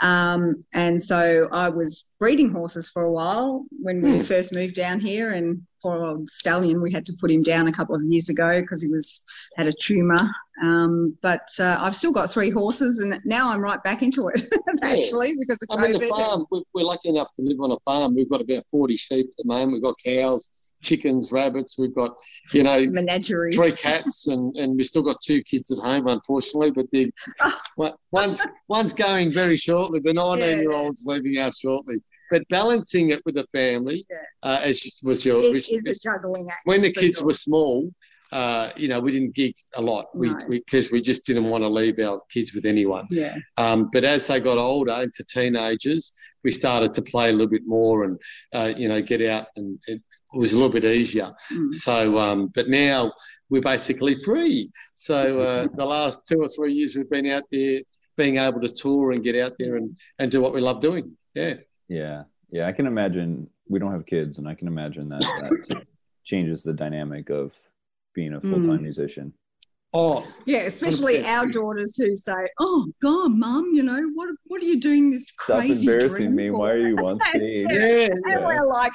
[0.00, 4.24] Um, and so I was breeding horses for a while when we Hmm.
[4.24, 5.32] first moved down here.
[5.32, 8.60] And poor old stallion, we had to put him down a couple of years ago
[8.60, 9.22] because he was
[9.56, 10.18] had a tumour.
[10.62, 14.42] Um, but uh, I've still got three horses, and now I'm right back into it
[14.82, 18.16] actually because of I mean, farm, we're, we're lucky enough to live on a farm.
[18.16, 19.74] We've got about 40 sheep at the moment.
[19.74, 20.50] We've got cows,
[20.82, 21.78] chickens, rabbits.
[21.78, 22.16] We've got,
[22.52, 23.52] you know, Menagerie.
[23.52, 26.72] three cats, and, and we've still got two kids at home, unfortunately.
[26.72, 27.12] But the
[28.10, 30.00] one's one's going very shortly.
[30.00, 31.98] The 19 year old's leaving us shortly.
[32.30, 34.16] But balancing it with the family, Yeah.
[34.42, 36.62] uh, as was your It is a juggling act.
[36.64, 37.26] when the kids sure.
[37.26, 37.92] were small,
[38.32, 40.06] uh, you know, we didn't gig a lot.
[40.14, 40.38] We No.
[40.48, 43.06] because we, just didn't want to leave our kids with anyone.
[43.10, 43.36] Yeah.
[43.56, 46.12] Um, but as they got older into teenagers,
[46.42, 48.18] we started to play a little bit more and,
[48.52, 50.02] uh, you know, get out and it
[50.34, 51.32] was a little bit easier.
[51.52, 51.74] Mm.
[51.74, 53.12] So, um, but now
[53.48, 54.70] we're basically free.
[54.94, 57.80] So, uh, the last two or three years we've been out there
[58.16, 61.16] being able to tour and get out there and, and do what we love doing.
[61.34, 61.54] Yeah.
[61.88, 62.66] Yeah, yeah.
[62.66, 63.48] I can imagine.
[63.68, 65.84] We don't have kids, and I can imagine that that
[66.24, 67.52] changes the dynamic of
[68.14, 68.82] being a full time Mm.
[68.82, 69.32] musician.
[69.92, 71.26] Oh, Yeah, especially 100%.
[71.28, 74.28] our daughters who say, "Oh God, Mum, you know what?
[74.46, 75.74] What are you doing this crazy?
[75.74, 76.50] Stop embarrassing dream me.
[76.50, 77.66] for?" Why are you on stage?
[77.70, 78.06] yeah.
[78.06, 78.46] And Yeah.
[78.46, 78.92] we're like,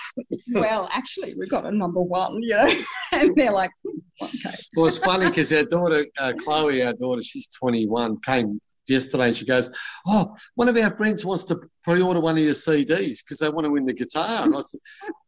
[0.54, 2.69] "Well, actually, we've got a number one, you know."
[3.13, 7.21] And they're like, "Hmm, "Okay." Well, it's funny because our daughter, uh, Chloe, our daughter,
[7.21, 8.51] she's 21, came
[8.88, 9.70] yesterday she goes,
[10.08, 13.50] Oh, one of our friends wants to pre order one of your CDs because they
[13.50, 14.46] want to win the guitar.
[14.46, 14.80] And I said,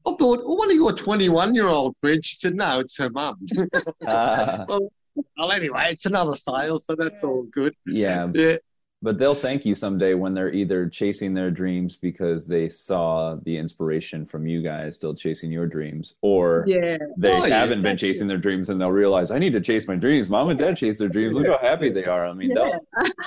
[0.05, 2.27] I thought, oh, one of your 21 year old friends.
[2.27, 3.35] She said, No, it's her mum.
[4.07, 4.91] Ah, well,
[5.37, 7.75] well, anyway, it's another sale, so that's all good.
[7.85, 8.57] yeah, Yeah.
[9.03, 13.55] But they'll thank you someday when they're either chasing their dreams because they saw the
[13.55, 18.01] inspiration from you guys still chasing your dreams, or Yeah, they Oh, haven't been thank
[18.01, 18.07] you.
[18.13, 20.29] chasing their dreams and they'll realize I need to chase my dreams.
[20.29, 21.35] Mom and dad chase their dreams.
[21.35, 22.25] Look how happy they are.
[22.25, 22.79] I mean, yeah,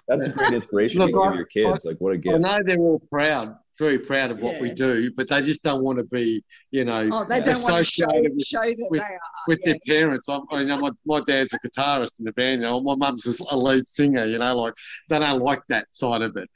[0.08, 1.84] that's a great inspiration Look, to give I- your kids.
[1.84, 2.40] Like, what a gift.
[2.40, 5.98] know they're all proud, very proud of what we do, but they just don't want
[5.98, 9.00] to be, you know, Oh, they don't want to show, associated with show that with-
[9.00, 9.20] they are.
[9.48, 9.72] with yeah.
[9.86, 10.28] their parents.
[10.28, 12.62] I, I you know my, my dad's a guitarist in the band.
[12.62, 14.24] You know, my mum's a lead singer.
[14.24, 14.74] You know, like
[15.08, 16.48] they don't like that side of it.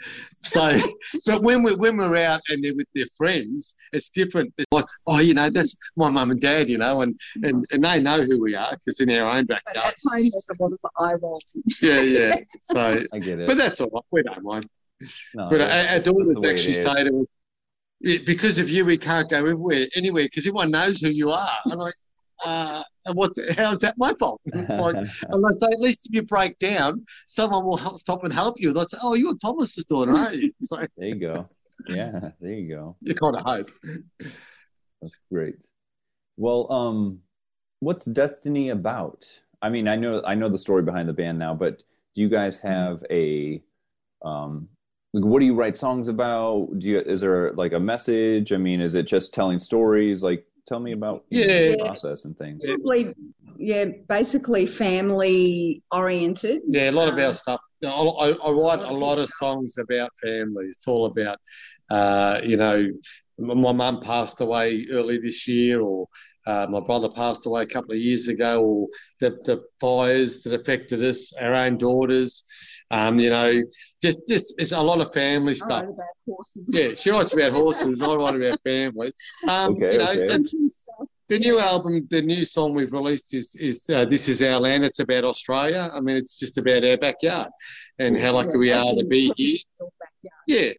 [0.42, 0.78] So,
[1.26, 4.52] but when we're, when we're out and they're with their friends, it's different.
[4.56, 6.68] It's like, oh, you know, that's my mum and dad.
[6.68, 7.74] You know, and and, mm-hmm.
[7.74, 9.94] and they know who we are because in our own But backyard.
[9.94, 11.40] at home, there's a lot of eye rolling.
[11.80, 12.36] Yeah, yeah.
[12.62, 13.46] So, I get it.
[13.46, 14.04] but that's all right.
[14.10, 14.68] We don't mind.
[15.34, 16.82] No, But our, that's- our that's the daughters actually is.
[16.84, 17.26] say to us,
[18.24, 21.58] because of you, we can't go everywhere, anywhere, because everyone knows who you are.
[21.66, 21.94] I'm like,
[22.44, 24.40] uh, and what's, how's that my fault?
[24.54, 24.64] like,
[24.96, 28.58] and I say, at least if you break down, someone will help, stop and help
[28.58, 28.72] you.
[28.72, 30.52] They'll say, oh, you're Thomas's daughter, aren't you?
[30.62, 31.48] So there you go.
[31.88, 32.96] Yeah, there you go.
[33.00, 33.70] you kind of hope.
[35.00, 35.66] That's great.
[36.36, 37.20] Well, um,
[37.80, 39.24] what's Destiny about?
[39.62, 42.28] I mean, I know I know the story behind the band now, but do you
[42.28, 43.62] guys have a
[44.22, 44.68] um
[45.12, 46.68] like what do you write songs about?
[46.78, 48.52] Do you is there like a message?
[48.52, 50.22] I mean, is it just telling stories?
[50.22, 51.46] Like tell me about Yeah.
[51.46, 52.64] the process and things.
[52.64, 53.12] Probably,
[53.56, 56.62] yeah, basically family oriented.
[56.68, 57.60] Yeah, a lot of our stuff.
[57.84, 60.66] I, I, I write a lot of songs about family.
[60.66, 61.38] It's all about,
[61.90, 62.86] uh, you know,
[63.38, 66.06] my mum passed away early this year, or
[66.46, 70.52] uh, my brother passed away a couple of years ago, or the, the fires that
[70.52, 72.44] affected us, our own daughters.
[72.92, 73.62] Um, you know,
[74.02, 75.70] just just it's a lot of family I stuff.
[75.70, 76.64] write about horses.
[76.68, 78.02] Yeah, she writes about horses.
[78.02, 79.12] I write about family.
[79.48, 80.34] Um, Okay, you know, okay.
[80.34, 80.48] and-
[81.28, 84.84] the new album, the new song we've released is is uh, "This Is Our Land."
[84.84, 85.88] It's about Australia.
[85.94, 87.50] I mean, it's just about our backyard
[88.00, 89.58] and how lucky we are to be here.
[90.48, 90.72] Yeah.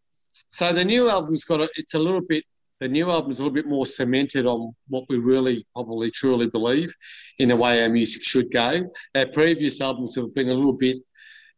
[0.49, 2.43] So the new album's got a, it's a little bit.
[2.81, 6.93] The new album's a little bit more cemented on what we really, probably, truly believe
[7.39, 8.91] in the way our music should go.
[9.15, 10.97] Our previous albums have been a little bit,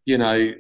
[0.06, 0.54] you know,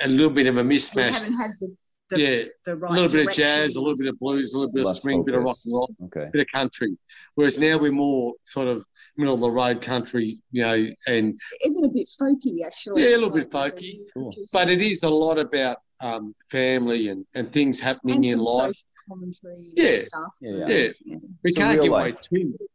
[0.00, 1.12] a little bit of a mismatch.
[1.12, 1.76] Haven't had the
[2.08, 4.58] the, yeah, the right a little bit of jazz, a little bit of blues, a
[4.58, 6.28] little bit of swing, a bit of rock and roll, okay.
[6.32, 6.96] bit of country.
[7.34, 8.84] Whereas now we're more sort of
[9.16, 13.02] middle of the road country, you know, and even a bit folky actually.
[13.02, 14.34] Yeah, a little like, bit folky, cool.
[14.52, 18.76] but it is a lot about um, family and, and things happening and in life.
[19.08, 20.02] Commentary yeah.
[20.02, 20.32] Stuff.
[20.40, 21.16] yeah, yeah, yeah.
[21.42, 22.68] We so can't give away too much.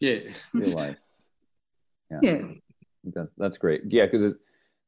[0.00, 0.18] Yeah,
[0.52, 0.96] real life.
[2.10, 2.42] Yeah, yeah.
[3.14, 3.84] That, that's great.
[3.88, 4.34] Yeah, because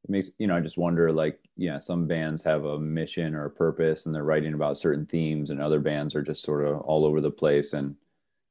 [0.05, 3.47] it makes you know I just wonder like yeah, some bands have a mission or
[3.47, 6.81] a purpose and they're writing about certain themes, and other bands are just sort of
[6.83, 7.73] all over the place.
[7.73, 7.97] And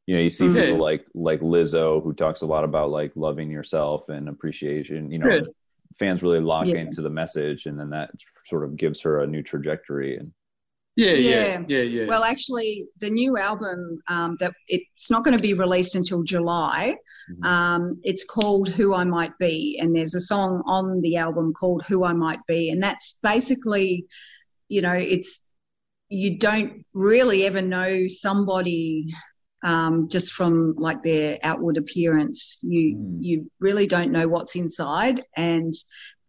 [0.07, 0.55] you know, you see mm-hmm.
[0.55, 5.11] people like like Lizzo who talks a lot about like loving yourself and appreciation.
[5.11, 5.41] You know, yeah.
[5.95, 6.77] fans really lock yeah.
[6.77, 8.11] into the message, and then that
[8.47, 10.17] sort of gives her a new trajectory.
[10.17, 10.33] And
[10.95, 12.05] yeah, yeah, yeah, yeah.
[12.05, 16.95] Well, actually, the new album um, that it's not going to be released until July.
[17.31, 17.45] Mm-hmm.
[17.45, 21.83] Um, it's called "Who I Might Be," and there's a song on the album called
[21.87, 24.05] "Who I Might Be," and that's basically,
[24.67, 25.41] you know, it's
[26.09, 29.07] you don't really ever know somebody
[29.63, 32.59] um, just from like their outward appearance.
[32.61, 33.17] You mm.
[33.19, 35.73] you really don't know what's inside, and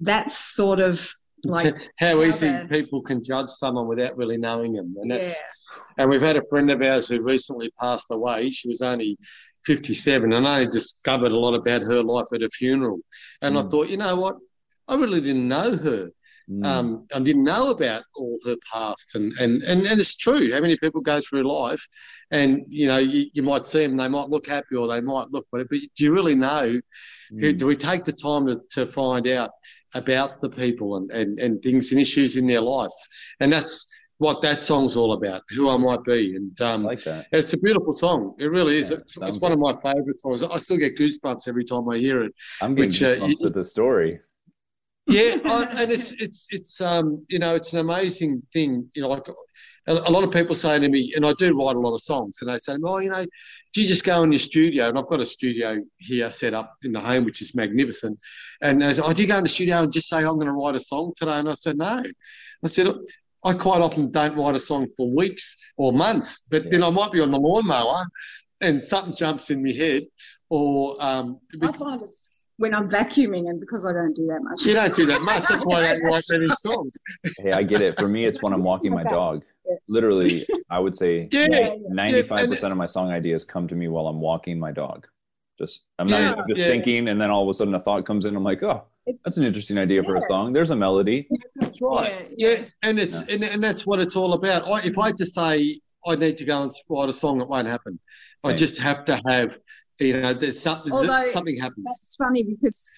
[0.01, 1.07] that's sort of
[1.45, 5.31] like how easy people can judge someone without really knowing them, and that's.
[5.31, 5.35] Yeah.
[5.99, 8.51] And we've had a friend of ours who recently passed away.
[8.51, 9.19] She was only
[9.65, 13.01] 57, and I discovered a lot about her life at a funeral.
[13.43, 13.65] And mm.
[13.65, 14.37] I thought, you know what?
[14.87, 16.11] I really didn't know her.
[16.51, 16.65] Mm.
[16.65, 20.53] Um, I didn't know about all her past, and, and, and, and it's true.
[20.53, 21.87] How many people go through life,
[22.31, 25.31] and you know, you, you might see them, they might look happy or they might
[25.31, 26.81] look whatever, but do you really know?
[27.33, 27.57] Mm.
[27.59, 29.53] Do we take the time to, to find out
[29.95, 32.91] about the people and, and, and things and issues in their life.
[33.41, 33.87] And that's
[34.19, 36.37] what that song's all about, who I might be.
[36.37, 37.27] And um, like that.
[37.33, 38.35] it's a beautiful song.
[38.39, 38.91] It really is.
[38.91, 40.43] Yeah, it's, it's one of my favourite songs.
[40.43, 42.33] I still get goosebumps every time I hear it.
[42.61, 44.21] I'm getting which, goosebumps uh, the story.
[45.07, 48.89] Yeah, I, and it's it's it's um you know it's an amazing thing.
[48.95, 49.27] You know, like
[49.87, 52.01] a, a lot of people say to me, and I do write a lot of
[52.01, 53.25] songs, and they say, well, you know,
[53.73, 56.75] do you just go in your studio?" And I've got a studio here set up
[56.83, 58.19] in the home, which is magnificent.
[58.61, 60.47] And they say, "Oh, do you go in the studio and just say I'm going
[60.47, 62.03] to write a song today?" And I said, "No."
[62.63, 62.89] I said,
[63.45, 66.71] "I quite often don't write a song for weeks or months, but yeah.
[66.71, 68.05] then I might be on the lawnmower,
[68.61, 70.05] and something jumps in my head,
[70.49, 72.11] or um, I find it
[72.57, 74.65] when I'm vacuuming, and because I don't do that much.
[74.65, 75.45] You don't do that much.
[75.49, 76.93] That's why I don't write many songs.
[77.39, 77.97] Hey, I get it.
[77.97, 79.45] For me, it's when I'm walking my dog.
[79.89, 84.21] Literally, I would say ninety-five percent of my song ideas come to me while I'm
[84.21, 85.07] walking my dog.
[85.59, 86.69] Just I'm not yeah, just yeah.
[86.69, 88.37] thinking, and then all of a sudden a thought comes in.
[88.37, 88.85] I'm like, oh,
[89.25, 90.09] that's an interesting idea yeah.
[90.09, 90.53] for a song.
[90.53, 91.29] There's a melody.
[91.57, 92.31] that's right.
[92.37, 94.67] Yeah, and it's and, and that's what it's all about.
[94.67, 97.49] I, if I had to say I need to go and write a song, it
[97.49, 97.99] won't happen.
[98.45, 98.53] Same.
[98.53, 99.59] I just have to have,
[99.99, 101.87] you know, there's something Although, something happens.
[101.87, 102.91] That's funny because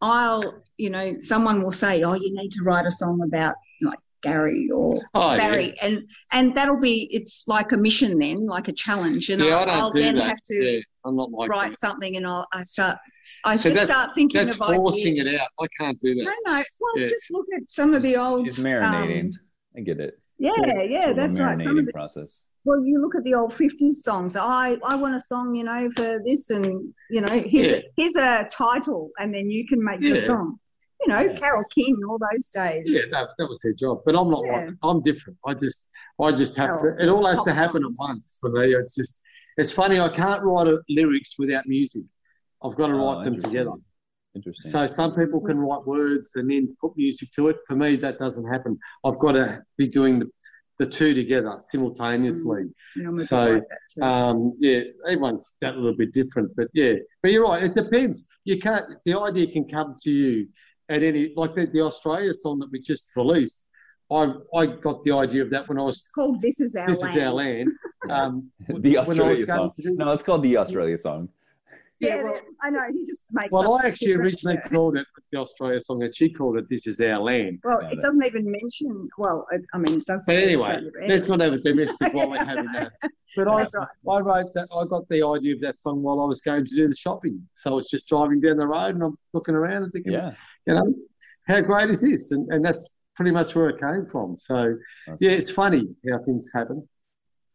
[0.00, 3.98] I'll, you know, someone will say, oh, you need to write a song about like
[4.22, 5.86] Gary or oh, Barry, yeah.
[5.86, 9.70] and and that'll be it's like a mission then, like a challenge, and yeah, I'll,
[9.70, 10.28] I'll do then that.
[10.28, 11.78] have to yeah, I'm not like write that.
[11.78, 12.98] something, and I'll I start.
[13.44, 15.34] I so just start thinking that's of forcing ideas.
[15.34, 15.48] it out.
[15.60, 16.24] I can't do that.
[16.24, 16.64] No, no.
[16.80, 18.46] Well, just look at some of the old.
[18.46, 19.26] It's marinating.
[19.26, 19.32] Um,
[19.76, 20.18] I get it.
[20.38, 21.60] Yeah, yeah, that's right.
[21.60, 22.44] Some of the, process.
[22.66, 24.36] Well, you look at the old '50s songs.
[24.36, 28.46] I I want a song, you know, for this, and you know, here's here's a
[28.50, 30.58] title, and then you can make the song
[31.04, 31.38] you know, yeah.
[31.38, 32.84] Carole King, all those days.
[32.86, 34.00] Yeah, that, that was their job.
[34.04, 34.52] But I'm not yeah.
[34.52, 35.38] like I'm different.
[35.44, 35.86] I just
[36.20, 37.02] I just have oh, to.
[37.02, 37.96] It all has to happen songs.
[38.00, 38.74] at once for me.
[38.74, 39.18] It's just
[39.56, 40.00] it's funny.
[40.00, 42.02] I can't write a, lyrics without music.
[42.62, 43.72] I've got to oh, write them together.
[44.34, 44.70] Interesting.
[44.70, 47.56] So some people can write words and then put music to it.
[47.66, 48.78] For me, that doesn't happen.
[49.04, 50.28] I've got to be doing the
[50.78, 52.64] the two together simultaneously.
[52.98, 53.62] Mm, yeah, so,
[54.02, 57.62] um, yeah, everyone's that a little bit different, but yeah, but you're right.
[57.62, 58.26] It depends.
[58.44, 58.84] You can't.
[59.04, 60.48] The idea can come to you
[60.88, 63.66] at any like the, the Australia song that we just released.
[64.10, 66.88] I I got the idea of that when I was it's called "This Is Our
[66.88, 67.72] This Land." Is Our Land.
[68.10, 68.50] Um,
[68.80, 69.72] the Australia song.
[69.78, 71.28] No, it's called the Australia song.
[72.00, 72.82] Yeah, yeah well, I know.
[72.92, 73.50] He just makes.
[73.50, 77.00] Well, I actually originally called it the Australia song, and she called it "This Is
[77.00, 79.08] Our Land." Well, it doesn't even mention.
[79.16, 80.24] Well, it, I mean, it does.
[80.26, 82.92] But anyway, let's not have a domestic while we're having that.
[83.36, 83.88] But I, right.
[84.10, 84.66] I wrote that.
[84.74, 87.46] I got the idea of that song while I was going to do the shopping.
[87.52, 90.32] So I was just driving down the road, and I'm looking around and thinking, yeah.
[90.66, 90.94] you know,
[91.46, 92.30] how great is this?
[92.30, 94.38] And and that's pretty much where it came from.
[94.38, 94.76] So,
[95.06, 96.88] that's yeah, it's funny how things happen.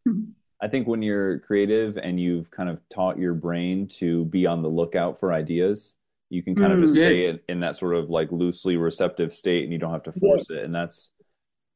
[0.62, 4.62] I think when you're creative and you've kind of taught your brain to be on
[4.62, 5.96] the lookout for ideas,
[6.30, 9.34] you can kind of just Mm, stay in, in that sort of like loosely receptive
[9.34, 10.52] state and you don't have to force Yes.
[10.52, 10.64] it.
[10.64, 11.12] And that's,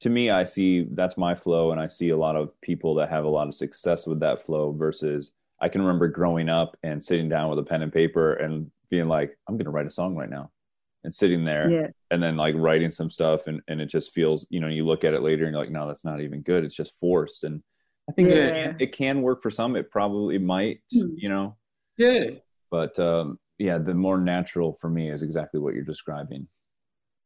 [0.02, 1.72] to me, I see that's my flow.
[1.72, 4.46] And I see a lot of people that have a lot of success with that
[4.46, 5.32] flow versus
[5.62, 9.08] I can remember growing up and sitting down with a pen and paper and being
[9.08, 10.52] like, I'm going to write a song right now
[11.04, 11.88] and sitting there Yeah.
[12.12, 15.04] and then like writing some stuff and, and it just feels, you know, you look
[15.04, 16.64] at it later and you're like, no, that's not even good.
[16.64, 17.44] It's just forced.
[17.44, 17.64] And
[18.10, 18.36] I think Yeah.
[18.36, 19.76] it, it can work for some.
[19.76, 21.14] It probably might, Hmm.
[21.18, 21.58] you know,
[21.98, 22.32] Yeah.
[22.72, 26.48] but um, yeah, the more natural for me is exactly what you're describing.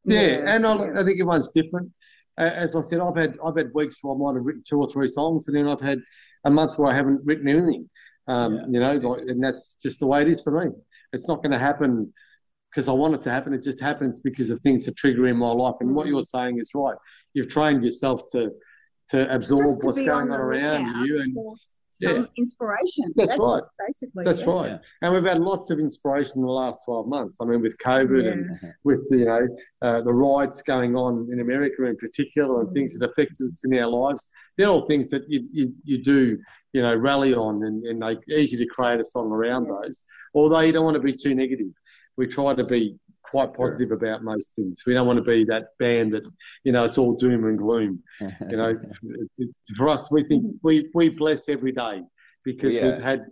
[0.05, 0.91] Yeah, and I, yeah.
[0.99, 1.91] I think everyone's different.
[2.38, 4.89] As I said, I've had I've had weeks where I might have written two or
[4.89, 5.99] three songs, and then I've had
[6.45, 7.89] a month where I haven't written anything.
[8.27, 8.65] Um, Yeah.
[8.69, 10.71] You know, like, and that's just the way it is for me.
[11.11, 12.13] It's not going to happen
[12.71, 13.53] because I want it to happen.
[13.53, 15.75] It just happens because of things that trigger in my life.
[15.82, 16.95] And what you're saying is right.
[17.34, 18.51] You've trained yourself to
[19.12, 21.36] to absorb to what's going on around you, and
[22.01, 22.24] Yeah.
[22.38, 23.12] inspiration.
[23.16, 23.64] That's it, right.
[23.86, 24.24] basically.
[24.24, 24.51] that's yeah.
[24.53, 24.80] right.
[25.01, 27.38] And we've had lots of inspiration in the last 12 months.
[27.41, 28.32] I mean, with COVID Yeah.
[28.32, 29.47] and with the, you know
[29.82, 33.78] uh, the riots going on in America in particular and things that affect us in
[33.78, 34.30] our lives.
[34.57, 36.38] They're all things that you you, you do
[36.74, 39.80] you know rally on and, and they easy to create a song around Yeah.
[39.84, 40.05] those.
[40.36, 41.68] Although you don't want to be too negative,
[42.18, 42.97] we try to be
[43.30, 44.84] quite positive about most things.
[44.86, 46.23] We don't want to be that band that
[46.63, 48.03] you know it's all doom and gloom.
[48.49, 48.75] You know,
[49.77, 52.01] for us, we think we we bless every day
[52.43, 52.86] because Yeah.
[52.95, 53.25] we've had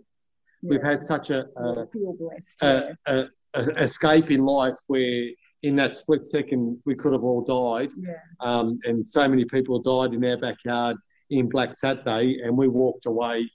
[0.62, 0.90] we've Yeah.
[0.90, 2.62] had such a, I a feel blessed.
[2.62, 3.24] a, yeah.
[3.54, 5.30] a, a escape in life where
[5.62, 8.12] in that split second we could have all died yeah.
[8.40, 10.96] um, and so many people died in our backyard
[11.30, 13.50] in Black Saturday and we walked away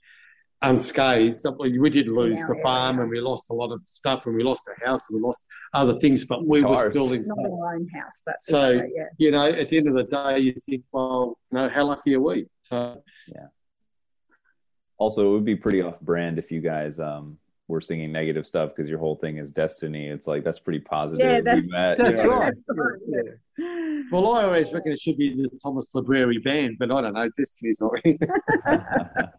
[0.64, 1.42] unscathed.
[1.42, 3.02] So we we did lose our the farm area.
[3.04, 5.42] and we lost a lot of stuff and we lost a house and we lost
[5.74, 9.06] other things but we were still in Not our own house, but So- yeah, yeah.
[9.18, 12.16] you know at the end of the day you think well you know how lucky
[12.16, 13.48] are we so yeah.
[14.98, 17.38] also, it would be pretty off brand if you guys um,
[17.68, 20.08] were singing negative stuff because your whole thing is destiny.
[20.08, 21.30] It's like that's pretty positive.
[21.30, 23.22] Yeah, that's- We met, you know, right That's right, Yeah.
[23.58, 24.02] yeah.
[24.12, 27.30] well I always reckon it should be the Thomas Library band but I don't know
[27.38, 27.92] Destiny's not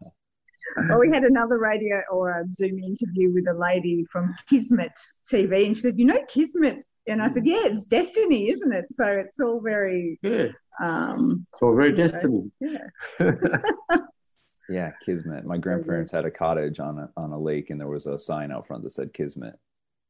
[0.89, 4.93] Well, we had another radio or a Zoom interview with a lady from Kismet
[5.31, 8.87] TV, and she said, "You know Kismet," and I said, "Yeah, it's destiny, isn't it?"
[8.91, 10.49] So it's all very, yeah
[10.81, 12.89] um, it's all very destiny yeah,
[14.69, 15.45] yeah, Kismet.
[15.45, 18.51] My grandparents had a cottage on a on a lake, and there was a sign
[18.51, 19.55] out front that said Kismet.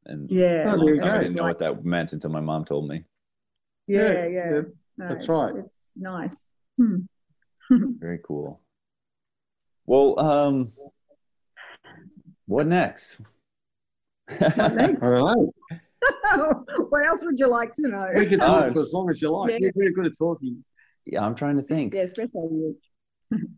[0.06, 1.22] And yeah, Oh, for a long there you time, I go.
[1.22, 3.04] didn't know what that meant until my mom told me.
[3.86, 4.28] yeah, Yeah, yeah.
[4.28, 4.60] yeah.
[4.96, 5.56] No, That's it's- right.
[5.56, 6.50] It's nice.
[6.78, 6.96] Hmm.
[7.98, 8.60] Very cool.
[9.86, 10.72] Well, um,
[12.46, 13.18] what next?
[14.38, 15.02] What next?
[15.02, 15.34] I
[16.90, 18.08] what else would you like to know?
[18.14, 18.72] we can talk Oh.
[18.72, 19.58] for as long as you like Yeah.
[19.60, 20.64] you're very good at talking
[21.06, 21.94] yeah, I'm trying to think.
[21.94, 22.78] Yeah, especially you.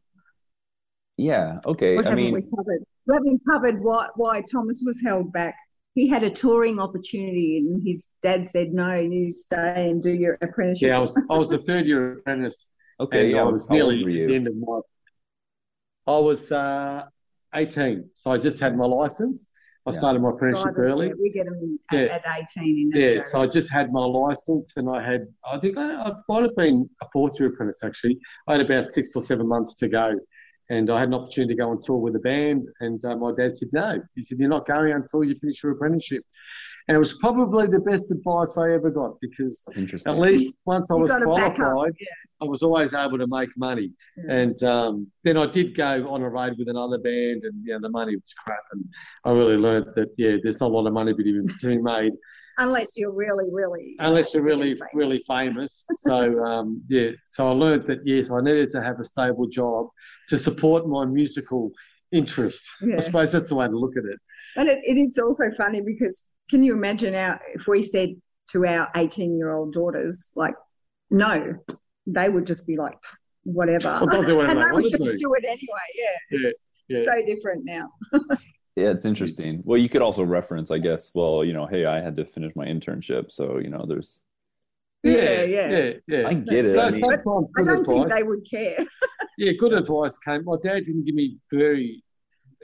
[1.18, 1.96] Yeah, okay.
[1.96, 2.84] What I mean, we covered?
[3.06, 5.54] We haven't covered why, why Thomas was held back.
[5.94, 10.36] He had a touring opportunity, and his dad said, "No, you stay and do your
[10.42, 12.68] apprenticeship." Yeah, I was I was a third year apprentice,
[13.00, 13.40] okay, and yeah.
[13.40, 14.80] I was nearly at the end of my.
[16.06, 17.04] I was uh,
[17.54, 19.50] 18, so I just had my license.
[19.86, 19.98] I Yeah.
[19.98, 21.06] started my apprenticeship Drivers, early.
[21.08, 22.14] yeah, we get them at, Yeah.
[22.16, 22.22] at
[22.56, 25.94] 18 in Yeah, so I just had my license, and I had I think I,
[25.94, 28.18] I might have been a fourth year apprentice actually.
[28.48, 30.18] I had about six or seven months to go,
[30.70, 32.66] and I had an opportunity to go on tour with a band.
[32.80, 35.72] And uh, my dad said, "No," he said, "You're not going until you finish your
[35.72, 36.24] apprenticeship."
[36.88, 39.64] And it was probably the best advice I ever got because
[40.06, 42.06] at least once I was got to back up, qualified, yeah.
[42.40, 43.90] I was always able to make money.
[44.16, 44.34] Yeah.
[44.34, 47.88] And um, then I did go on a road with another band, and yeah, the
[47.88, 48.60] money was crap.
[48.72, 48.84] And
[49.24, 51.78] I really learned that yeah, there's not a lot of money to be, to be
[51.78, 52.12] made
[52.58, 53.96] Unless you're really, really.
[53.98, 54.90] unless you're really famous.
[54.94, 55.84] really famous.
[55.98, 59.88] So um, yeah, so I learned that yes, I needed to have a stable job
[60.28, 61.72] to support my musical
[62.12, 62.66] interest.
[62.80, 62.96] Yeah.
[62.96, 64.18] I suppose that's the way to look at it.
[64.56, 68.10] And it, it is also funny because can you imagine our, if we said
[68.52, 70.54] to our 18 year old daughters, like,
[71.10, 71.54] no,
[72.06, 72.98] they would just be like,
[73.44, 73.88] whatever.
[74.10, 75.16] I'll do whatever and I they would just do.
[75.16, 75.58] do it anyway.
[76.30, 76.38] Yeah.
[76.38, 76.50] Yeah,
[76.88, 77.04] yeah.
[77.04, 77.90] so different now.
[78.78, 79.62] Yeah, it's interesting.
[79.64, 82.54] Well, you could also reference, I guess, well, you know, hey, I had to finish
[82.54, 84.20] my internship, so you know, there's
[85.02, 85.68] Yeah, yeah.
[85.70, 86.28] yeah, yeah.
[86.28, 86.74] I get it.
[86.74, 88.18] So I mean, sometimes I good don't think advice.
[88.18, 88.76] they would care.
[89.38, 90.44] Yeah, good advice came.
[90.44, 92.02] My dad didn't give me very.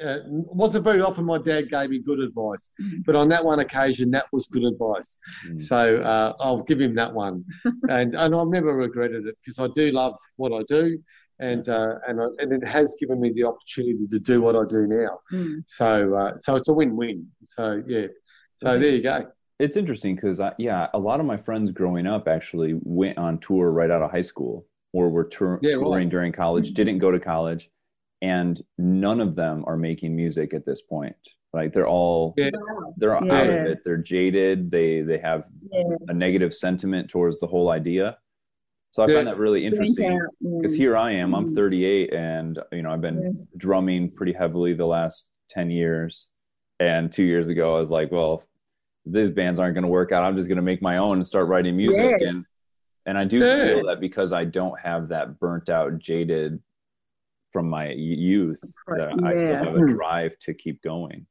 [0.02, 3.04] Uh, wasn't very often my dad gave me good advice, Mhm.
[3.04, 5.18] but on that one occasion, that was good advice.
[5.46, 5.62] Mm.
[5.62, 7.44] So uh, I'll give him that one,
[7.90, 10.98] and and I've never regretted it because I do love what I do,
[11.40, 14.64] and uh, and I, and it has given me the opportunity to do what I
[14.66, 15.18] do now.
[15.32, 15.62] Mm.
[15.66, 17.26] So uh, so it's a win-win.
[17.48, 18.06] So yeah,
[18.54, 19.26] so there you go.
[19.58, 23.70] it's interesting because, yeah, a lot of my friends growing up actually went on tour
[23.70, 25.84] right out of high school or were tour- Yeah, right.
[25.84, 26.74] touring during college, Mhm.
[26.74, 27.70] didn't go to college,
[28.22, 31.16] and none of them are making music at this point.
[31.52, 32.48] Like they're all Yeah.
[32.96, 33.30] they're out of
[33.66, 33.80] it.
[33.84, 34.70] They're jaded.
[34.70, 35.82] They they have Yeah.
[36.08, 38.16] a negative sentiment towards the whole idea.
[38.92, 39.14] So I Yeah.
[39.16, 40.50] find that really interesting Burnt out, yeah.
[40.58, 41.34] because here I am.
[41.34, 41.54] I'm Mm.
[41.54, 43.30] 38, and you know I've been Yeah.
[43.58, 46.28] drumming pretty heavily the last 10 years.
[46.80, 48.42] And two years ago, I was like, well,
[49.04, 50.24] if these bands aren't going to work out.
[50.24, 52.16] I'm just going to make my own and start writing music.
[52.20, 52.28] Yeah.
[52.28, 52.44] And
[53.04, 53.74] and I do Yeah.
[53.74, 56.62] feel that because I don't have that burnt out, jaded
[57.52, 61.26] from my youth, that I still have a drive to keep going.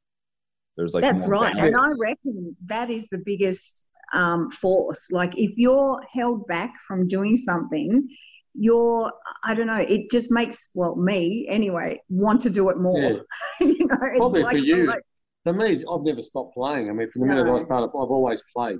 [0.77, 1.53] There's like That's right.
[1.55, 1.75] balance.
[1.75, 5.11] And I reckon that is the biggest um, force.
[5.11, 8.07] Like if you're held back from doing something,
[8.53, 9.11] you're,
[9.43, 12.99] I don't know, it just makes, well, me anyway, want to do it more.
[12.99, 13.17] Yeah.
[13.67, 14.87] you know, it's Probably like, for you.
[14.87, 15.03] like-
[15.43, 16.89] For me, I've never stopped playing.
[16.89, 17.57] I mean, from the minute No.
[17.57, 18.77] I started, I've always played,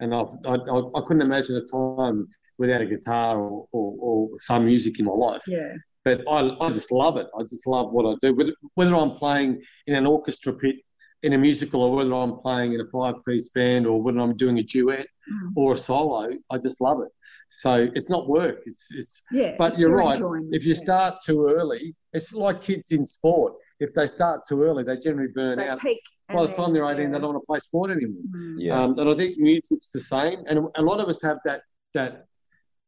[0.00, 2.28] and I've, I, I, I couldn't imagine a time
[2.58, 5.42] without a guitar or, or, or some music in my life.
[5.46, 5.72] yeah.
[6.06, 7.26] But I, I just love it.
[7.36, 8.32] I just love what I do.
[8.36, 10.76] Whether, whether I'm playing in an orchestra pit,
[11.24, 14.58] in a musical, or whether I'm playing in a five-piece band, or whether I'm doing
[14.58, 15.50] a duet Mm.
[15.56, 17.08] or a solo, I just love it.
[17.50, 18.58] So it's not work.
[18.66, 19.22] It's it's.
[19.32, 19.56] Yeah.
[19.58, 20.20] But it's you're right.
[20.52, 20.78] If you yeah.
[20.86, 23.54] start too early, it's like kids in sport.
[23.80, 25.80] If they start too early, they generally burn They out.
[25.80, 26.00] peak.
[26.32, 27.06] By the time they're 18, yeah.
[27.08, 28.22] they don't want to play sport anymore.
[28.36, 28.56] Mm.
[28.58, 28.80] yeah.
[28.80, 30.38] Um, and I think music's the same.
[30.48, 31.62] And a lot of us have that
[31.94, 32.26] that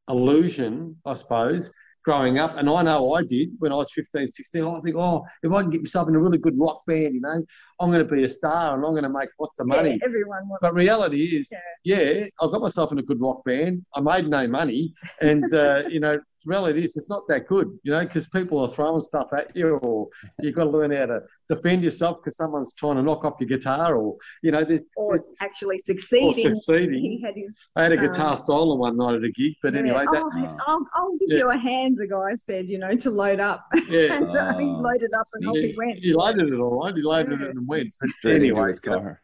[0.09, 1.73] illusion, I suppose,
[2.09, 2.57] growing up.
[2.57, 4.65] And I know I did when I was 15, 16.
[4.65, 7.21] I think, oh, if I can get myself in a really good rock band, you
[7.21, 7.45] know,
[7.81, 9.99] I'm going to be a star and I'm going to make lots of money.
[10.01, 11.59] Yeah, everyone wants But reality is, Yeah.
[11.99, 13.85] yeah, I got myself in a good rock band.
[13.95, 16.19] I made no money, and uh, you know,
[16.49, 19.77] reality is it's not that good, you know, because people are throwing stuff at you,
[19.77, 20.09] or
[20.41, 23.49] you've got to learn how to defend yourself because someone's trying to knock off your
[23.49, 26.95] guitar, or you know, there's, or there's actually or succeeding.
[27.03, 27.71] He had his.
[27.77, 30.23] I had a um, guitar stolen one night at a gig, but yeah, anyway, that,
[30.25, 31.39] oh, I'll, I'll give Yeah.
[31.39, 33.65] you a hand, the guy said, you know, to load up.
[33.89, 34.15] yeah.
[34.17, 35.99] and uh, he loaded up and off He, he went.
[35.99, 36.95] he loaded it all right.
[36.95, 37.47] He loaded Yeah.
[37.47, 37.89] it and went.
[38.01, 39.23] But Straight into anyway, car.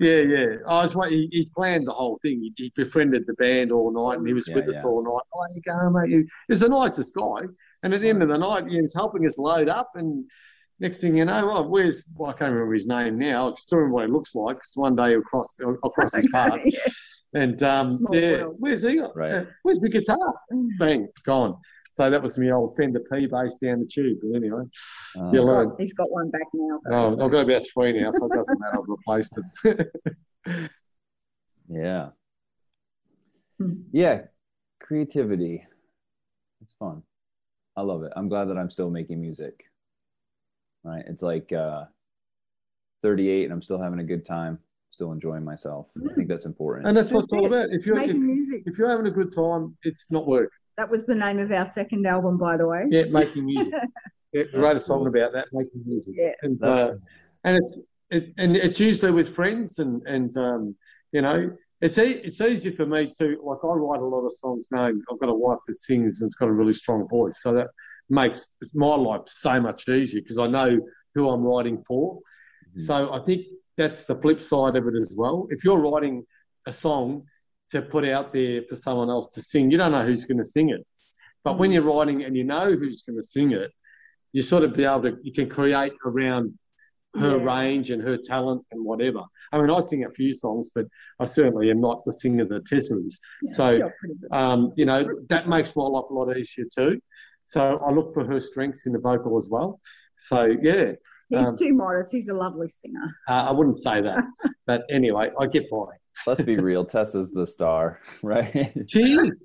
[0.00, 0.46] Yeah, yeah.
[0.66, 2.40] I was wait- he, he planned the whole thing.
[2.40, 5.22] He, he befriended the band all night, and he was Yeah, with us all night.
[5.34, 6.10] Oh, you go, mate.
[6.10, 7.40] You, he's the nicest guy.
[7.82, 9.90] And at the end of the night, he was helping us load up.
[9.94, 10.24] And
[10.80, 13.50] next thing you know, oh, where's well, I can't remember his name now.
[13.50, 14.56] I still remember what he looks like.
[14.56, 16.60] 'cause one day he'll cross I'll cross his path.
[16.64, 16.80] Yeah.
[17.34, 19.00] And um, yeah, where's he?
[19.14, 19.32] Right.
[19.32, 20.34] Uh, where's my guitar?
[20.78, 21.56] Bang, gone.
[21.98, 24.18] So that was my old Fender P bass down the tube.
[24.22, 24.62] But anyway,
[25.18, 25.72] Uh, you learn.
[25.78, 26.78] He's got one back now.
[26.92, 28.78] Oh, so- I've got about three now, so it doesn't matter.
[28.78, 30.70] I've replaced it.
[31.70, 32.10] Yeah.
[33.58, 33.72] Hmm.
[33.92, 34.22] Yeah.
[34.80, 35.66] Creativity.
[36.62, 37.02] It's fun.
[37.76, 38.12] I love it.
[38.16, 39.64] I'm glad that I'm still making music.
[40.82, 41.04] Right.
[41.06, 41.84] It's like uh
[43.02, 44.58] 38 and I'm still having a good time,
[44.92, 45.88] still enjoying myself.
[46.10, 46.86] I think that's important.
[46.88, 47.66] and that's what it's all about.
[47.70, 48.62] If you're if, Making music.
[48.64, 50.50] if you're having a good time, it's not work.
[50.78, 52.86] That was the name of our second album, by the way.
[52.88, 53.74] Yeah, making music.
[54.34, 55.06] Yeah, we wrote a song cool.
[55.08, 56.12] about that, making music.
[56.14, 56.32] Yeah.
[56.42, 56.92] And uh,
[57.44, 57.78] and it's
[58.10, 60.76] it, and it's usually with friends and and um,
[61.12, 61.50] you know
[61.80, 64.84] it's e- it's easy for me to like I write a lot of songs now.
[64.84, 67.68] I've got a wife that sings and it's got a really strong voice, so that
[68.10, 70.78] makes my life so much easier because I know
[71.14, 72.20] who I'm writing for.
[72.76, 72.84] Mhm.
[72.84, 73.46] So I think
[73.78, 75.46] that's the flip side of it as well.
[75.50, 76.26] If you're writing
[76.66, 77.24] a song
[77.72, 80.44] to put out there for someone else to sing, you don't know who's going to
[80.44, 80.86] sing it.
[81.44, 83.70] But when you're writing and you know who's going to sing it,
[84.32, 86.58] you sort of be able to you can create around
[87.16, 87.44] her Yeah.
[87.44, 89.22] range and her talent and whatever.
[89.52, 90.84] I mean, I sing a few songs, but
[91.18, 93.18] I certainly am not the singer that Tessa is.
[93.46, 94.30] So, pretty good.
[94.32, 97.00] um, you know, that makes my life a lot easier too.
[97.44, 99.80] So I look for her strengths in the vocal as well.
[100.18, 100.92] So yeah,
[101.30, 102.12] He's um, too modest.
[102.12, 103.06] He's a lovely singer.
[103.28, 104.24] uh, I wouldn't say that,
[104.66, 105.86] but anyway, I get by.
[106.26, 106.84] Let's be real.
[106.84, 108.72] Tessa's the star, right?
[108.88, 109.38] She is.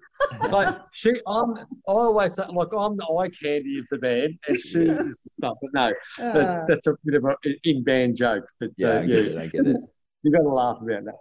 [0.51, 1.57] like she, I'm.
[1.57, 5.01] I always like I'm the eye candy of the band, and she Yeah.
[5.01, 5.57] is the stuff.
[5.61, 5.87] But no,
[6.19, 8.45] Uh, that, that's a bit of an in band joke.
[8.59, 9.37] But yeah, uh, I get yeah, it.
[9.37, 9.77] I get it.
[10.23, 11.15] you got to laugh about that.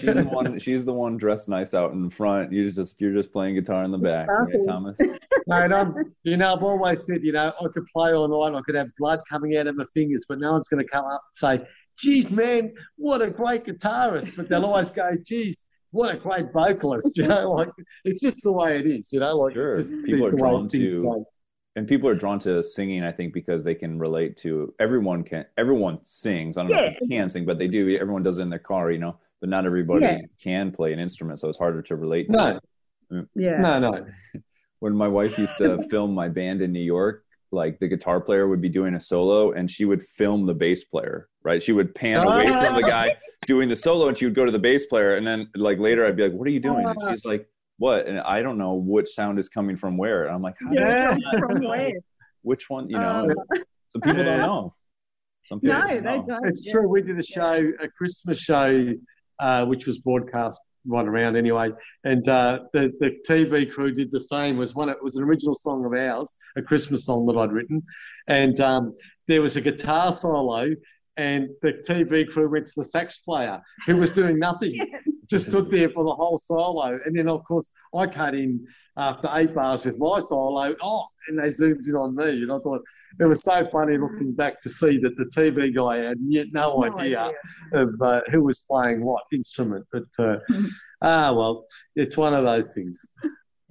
[0.00, 0.58] She's the one.
[0.58, 2.52] She's the one dressed nice out in front.
[2.52, 4.48] You just you're just playing guitar in the back, right.
[4.66, 4.96] Thomas?
[5.48, 8.62] Mate, I'm, you know, I've always said, you know, I could play all night, I
[8.62, 11.22] could have blood coming out of my fingers, but no one's going to come up
[11.42, 11.66] and say,
[11.98, 14.34] geez, man, what a great guitarist.
[14.36, 17.12] But they'll always go, geez, what a great vocalist.
[17.16, 17.68] You know, like,
[18.04, 19.78] it's just the way it is, you know, like, Sure.
[19.78, 21.26] just People are drawn to- go.
[21.76, 25.44] and people are drawn to singing i think because they can relate to everyone can
[25.58, 28.42] everyone sings i don't know if they can sing but they do everyone does it
[28.42, 30.18] in their car you know but not everybody Yeah.
[30.42, 32.60] can play an instrument so it's harder to relate to
[33.10, 33.58] No, yeah.
[33.60, 34.06] no, no.
[34.78, 38.48] when my wife used to film my band in new york like the guitar player
[38.48, 41.94] would be doing a solo and she would film the bass player right she would
[41.94, 43.14] pan away from the guy
[43.46, 46.04] doing the solo and she would go to the bass player and then like later
[46.06, 48.74] i'd be like what are you doing and she's like what and i don't know
[48.74, 51.16] which sound is coming from where and i'm like how Yeah.
[51.38, 51.92] From where?
[52.46, 52.88] which one?
[52.88, 53.58] You know, uh,
[53.90, 54.74] some people don't know.
[55.46, 56.26] Some people no, don't they know.
[56.26, 56.46] don't.
[56.46, 56.72] It's yeah.
[56.72, 56.88] true.
[56.88, 58.92] We did a show, a Christmas show,
[59.40, 61.70] uh, which was broadcast right around anyway.
[62.04, 64.56] And uh, the the TV crew did the same.
[64.56, 64.88] It was one.
[64.88, 67.82] It was an original song of ours, a Christmas song that I'd written,
[68.28, 68.94] and um,
[69.28, 70.74] there was a guitar solo.
[71.18, 74.78] And the TV crew went to the sax player who was doing nothing,
[75.28, 76.98] just stood there for the whole solo.
[77.04, 78.66] And then, of course, I cut in
[78.96, 80.74] after eight bars with my solo.
[80.82, 82.42] Oh, and they zoomed in on me.
[82.42, 82.82] And I thought,
[83.18, 86.80] it was so funny looking back to see that the TV guy had yet no,
[86.80, 87.36] no idea, idea,
[87.72, 89.86] of uh, who was playing what instrument.
[89.92, 90.36] But uh,
[91.02, 93.00] ah, well, it's one of those things.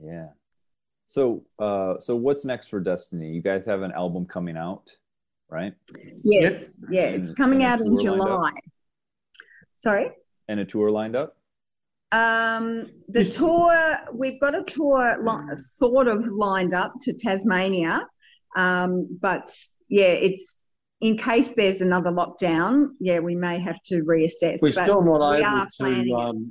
[0.02, 0.28] Yeah.
[1.06, 3.30] So, uh, so what's next for Destiny?
[3.30, 4.84] You guys have an album coming out,
[5.50, 5.74] right?
[6.24, 6.78] Yes.
[6.90, 8.52] Yeah, it's coming out in July.
[9.76, 10.10] Sorry.
[10.48, 11.35] And a tour lined up.
[12.16, 18.08] Um, the tour, we've got a tour li- sort of lined up to Tasmania.
[18.56, 19.54] Um, but
[19.90, 20.60] yeah, it's
[21.02, 22.92] in case there's another lockdown.
[23.02, 24.62] Yeah, we may have to reassess.
[24.62, 26.42] We're still not able to um, it,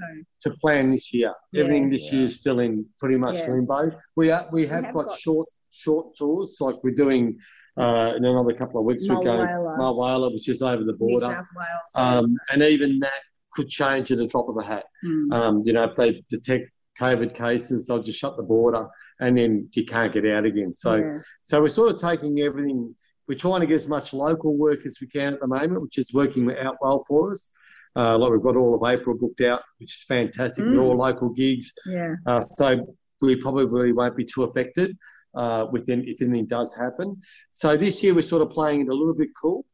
[0.43, 0.51] so.
[0.51, 1.33] to plan this year.
[1.53, 2.19] Yeah, Everything this yeah.
[2.19, 3.53] year is still in pretty much yeah.
[3.53, 3.91] limbo.
[4.17, 7.39] We are, we have, we have got, got, short short tours like we're doing.
[7.77, 11.27] Uh, in another couple of weeks, we're going to Mulwala, which is over the border.
[11.27, 13.21] Wales, um, and even that
[13.55, 14.85] could change at the drop of a hat.
[15.05, 15.33] Mm.
[15.33, 18.89] Um, you know, if they detect COVID cases, they'll just shut the border
[19.21, 20.73] and then you can't get out again.
[20.73, 21.19] So, yeah.
[21.43, 22.95] so we're sort of taking everything.
[23.29, 25.99] We're trying to get as much local work as we can at the moment, which
[25.99, 27.51] is working out well for us.
[27.97, 30.65] Uh, like we've got all of April booked out, which is fantastic.
[30.65, 30.73] Mm.
[30.73, 31.73] They're all local gigs.
[31.87, 32.17] Yeah.
[32.27, 34.97] Uh, so we probably won't be too affected
[35.35, 37.21] uh, within if anything does happen.
[37.53, 39.65] So this year we're sort of playing it a little bit cool.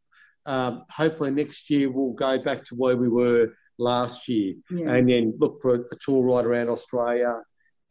[0.46, 4.92] Um, hopefully next year we'll go back to where we were last year, yeah.
[4.92, 7.40] and then look for a, a tour right around Australia,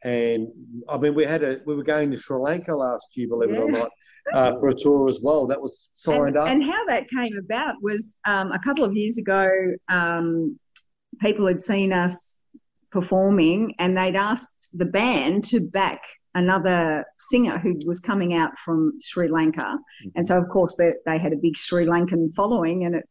[0.02, 0.48] and
[0.88, 3.56] I mean, we had a we were going to Sri Lanka last year, believe yeah.
[3.56, 3.90] it or not,
[4.32, 5.46] uh, for a tour as well.
[5.46, 6.48] That was signed and, up.
[6.48, 9.50] And how that came about was um, a couple of years ago.
[9.90, 10.58] Um,
[11.20, 12.38] people had seen us
[12.90, 16.02] performing, and they'd asked the band to back
[16.34, 20.08] another singer who was coming out from Sri Lanka, mm-hmm.
[20.14, 23.08] and so of course they, they had a big Sri Lankan following, and it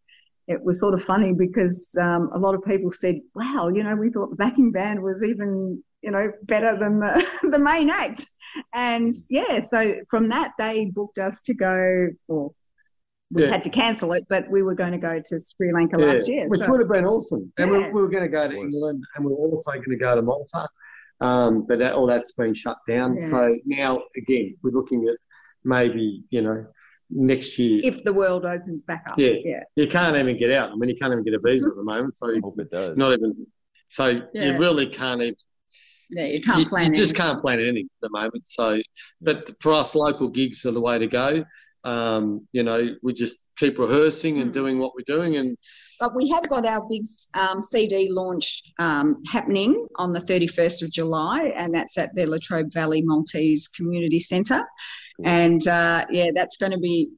[0.50, 3.96] it was sort of funny because um, a lot of people said, "Wow, you know,
[3.96, 8.26] we thought the backing band was even you know, better than the, the main act.
[8.74, 12.52] And yeah, so from that, they booked us to go, or
[13.32, 13.52] we yeah.
[13.52, 16.28] had to cancel it, but we were going to go to Sri Lanka yeah, last
[16.28, 16.48] year.
[16.48, 16.72] Which so.
[16.72, 17.52] would have been awesome.
[17.58, 17.78] And yeah.
[17.78, 20.16] we, we, were going to go to England and we were also going to go
[20.16, 20.68] to Malta.
[21.22, 23.22] Um, but that, all that's been shut down.
[23.22, 25.18] So now, again, we're looking at
[25.66, 26.66] maybe, you know,
[27.10, 27.82] next year.
[27.84, 29.18] If the world opens back up.
[29.18, 29.34] Yeah.
[29.44, 29.64] yeah.
[29.76, 30.72] You can't even get out.
[30.72, 32.16] I mean, you can't even get a visa at the moment.
[32.16, 32.98] So I hope it does.
[32.98, 33.48] Not even.
[33.90, 35.36] So you really can't even
[36.10, 36.86] yeah, you can't plan.
[36.86, 38.46] You, you just can't plan anything at the moment.
[38.46, 38.82] So,
[39.22, 41.46] but for us, local gigs are the way to go.
[41.84, 44.54] Um, you know, we just keep rehearsing and mm.
[44.54, 45.58] doing what we're doing, and.
[46.00, 47.04] But we have got our big
[47.34, 52.72] um, CD launch um, happening on the 31st of July, and that's at the Latrobe
[52.72, 54.64] Valley Maltese Community Centre.
[55.26, 57.10] And uh, yeah, that's going to be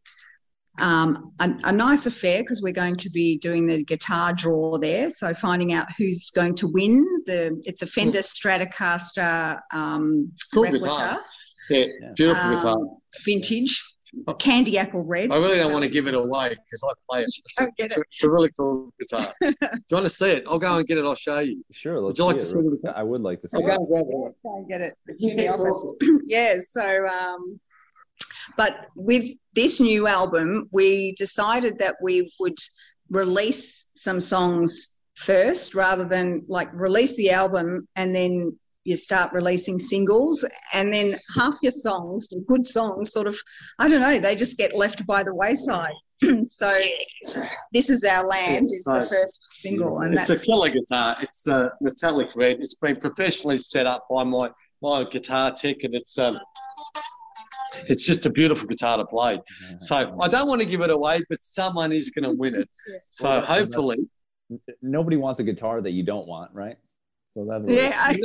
[0.79, 5.09] um, a, a, nice affair because we're going to be doing the guitar draw there.
[5.09, 10.85] So finding out who's going to win the it's a Fender Stratocaster um, cool replica.
[10.85, 11.19] Guitar.
[11.69, 11.85] Yeah,
[12.15, 12.77] beautiful um, guitar.
[13.25, 13.83] Vintage.
[14.39, 15.31] Candy apple red.
[15.31, 17.33] I really don't want to give it away because I play it.
[17.45, 19.33] It's, a, it's, a, it's a really cool guitar.
[19.41, 20.43] Do you want to see it?
[20.47, 21.05] I'll go and get it.
[21.05, 21.63] I'll show you.
[21.71, 21.99] Sure.
[22.01, 22.93] Let's would you like to see it?
[22.93, 23.69] I would like to see I'll it.
[23.69, 24.35] Go and grab it.
[24.43, 24.97] Go and get it.
[25.07, 25.85] It's in the office.
[26.25, 26.57] yeah.
[26.69, 27.59] So um,
[28.57, 32.57] but with this new album, we decided that we would
[33.09, 39.77] release some songs first rather than like release the album and then you start releasing
[39.77, 40.43] singles.
[40.73, 43.37] And then half your songs good songs sort of
[43.77, 45.93] i don't know they just get left by the wayside.
[46.45, 46.79] So
[47.73, 50.43] this is our land is the first single and it's that's...
[50.43, 51.17] a killer guitar.
[51.21, 52.57] It's a metallic red.
[52.59, 56.33] It's been professionally set up by my my guitar tech and it's um
[57.87, 59.33] it's just a beautiful guitar to play.
[59.33, 59.77] Yeah.
[59.79, 62.69] So I don't want to give it away, but someone is going to win it.
[63.11, 63.97] So well, hopefully,
[64.81, 66.77] nobody wants a guitar that you don't want, right?
[67.31, 67.93] So that's yeah.
[67.97, 68.17] I,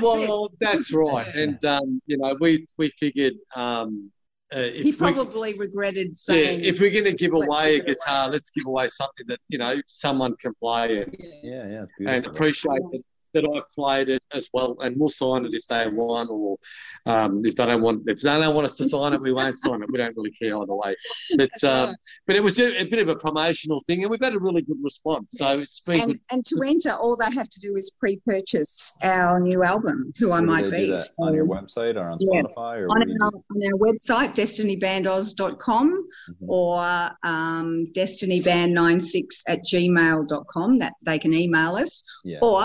[0.00, 1.26] well, that's right.
[1.34, 3.34] And um, you know, we we figured.
[3.54, 4.10] Um,
[4.52, 6.60] uh, he probably we, regretted saying.
[6.60, 8.34] Yeah, if we're going to give away a guitar, away.
[8.34, 12.82] let's give away something that you know someone can play and, yeah, yeah, and appreciate
[12.92, 13.02] it
[13.34, 16.58] that I've played it as well, and we'll sign it if they want, or
[17.06, 19.56] um, if they don't want if they don't want us to sign it, we won't
[19.56, 19.90] sign it.
[19.90, 20.94] We don't really care either way.
[21.36, 21.94] But um,
[22.26, 24.62] but it was a, a, bit of a promotional thing, and we've had a really
[24.62, 25.32] good response.
[25.32, 26.20] So it's been and, good.
[26.30, 30.12] and to enter, all they have to do is pre-purchase our new album.
[30.18, 32.42] Who I might be on your website or on Yeah.
[32.42, 36.48] Spotify or on where do you our, do on our website, destinybandoz.com Mhm.
[36.48, 40.78] or um, destinyband96 at gmail.com.
[40.78, 42.02] That they can email us.
[42.24, 42.38] Yeah.
[42.42, 42.62] Or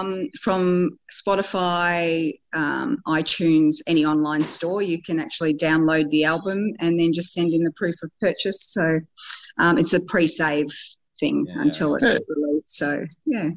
[0.00, 6.98] um, from Spotify, um, iTunes, any online store, you can actually download the album and
[6.98, 8.64] then just send in the proof of purchase.
[8.68, 9.00] So
[9.58, 10.66] um, it's a pre-save
[11.20, 11.60] thing Yeah.
[11.62, 12.18] until it's Yeah.
[12.28, 12.76] released.
[12.76, 13.50] So yeah,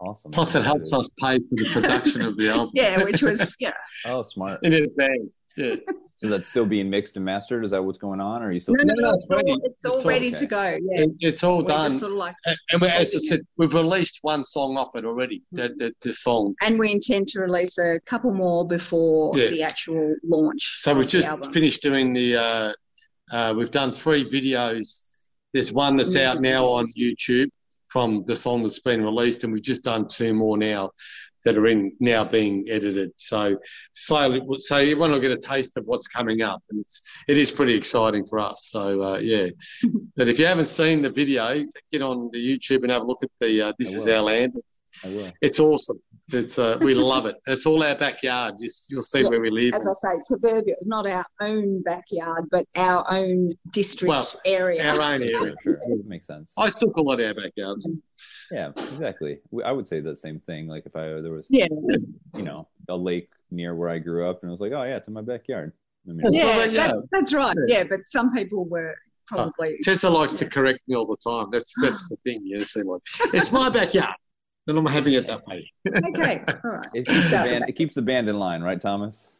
[0.00, 0.30] Awesome.
[0.30, 2.70] Plus, it helps us pay for the production of the album.
[2.74, 3.72] yeah, which was yeah.
[4.06, 4.60] Oh, smart.
[4.62, 5.40] in advance.
[5.58, 5.74] Yeah.
[6.14, 7.64] So that's still being mixed and mastered.
[7.64, 8.74] Is that what's going on, or are you still?
[8.76, 9.52] No, no, no, no, it's it's all, ready.
[9.52, 10.38] it's all It's all ready okay.
[10.38, 10.62] to go.
[10.62, 11.88] Yeah, It, it's all we're done.
[11.90, 14.90] just sort of like, And- And we, as I said, we've released one song off
[14.96, 15.42] it already.
[15.52, 16.54] The, the, the song.
[16.62, 19.48] and we intend to release a couple more before Yeah.
[19.50, 20.78] the actual launch.
[20.80, 21.52] So we've just album.
[21.52, 22.36] finished doing the.
[22.36, 22.72] Uh,
[23.30, 25.02] uh, we've done three videos.
[25.52, 27.50] There's one that's out now on YouTube
[27.88, 30.90] from the song that's been released, and we've just done two more now
[31.48, 33.10] that are in now being edited.
[33.16, 33.56] So
[33.94, 37.50] slowly, so everyone will get a taste of what's coming up, and it's it is
[37.50, 38.68] pretty exciting for us.
[38.68, 39.46] So uh, yeah,
[40.16, 43.22] but if you haven't seen the video, get on the YouTube and have a look
[43.22, 44.06] at the uh, "This Is.
[44.06, 44.52] Our Land."
[45.04, 45.32] I will.
[45.40, 46.00] It's awesome.
[46.32, 47.36] It's uh, we love it.
[47.46, 48.54] It's all our backyard.
[48.60, 49.74] Just you'll see Yeah, where we live.
[49.74, 54.82] As I say, proverbial, not our own backyard, but our own district Well, area.
[54.90, 55.54] Our own area.
[55.64, 56.52] Sure, makes sense.
[56.56, 57.78] I still call it our backyard.
[58.50, 59.38] Yeah, exactly.
[59.64, 60.66] I would say the same thing.
[60.66, 61.66] Like if I there was, yeah,
[62.34, 64.96] you know, a lake near where I grew up, and I was like, oh yeah,
[64.96, 65.72] it's in my backyard.
[66.06, 66.86] I mean, That's yeah, what I- yeah.
[66.88, 67.56] That's, that's right.
[67.68, 68.94] Yeah, but some people were
[69.26, 69.78] probably.
[69.82, 71.48] Tessa likes to correct me all the time.
[71.52, 72.40] That's that's the thing.
[72.44, 73.00] You know, see, like
[73.34, 74.16] it's my backyard,
[74.68, 75.70] and I'm having it that way.
[75.88, 76.86] okay, all right.
[76.94, 77.64] it keeps the band.
[77.68, 79.32] It keeps the band in line, right, Thomas?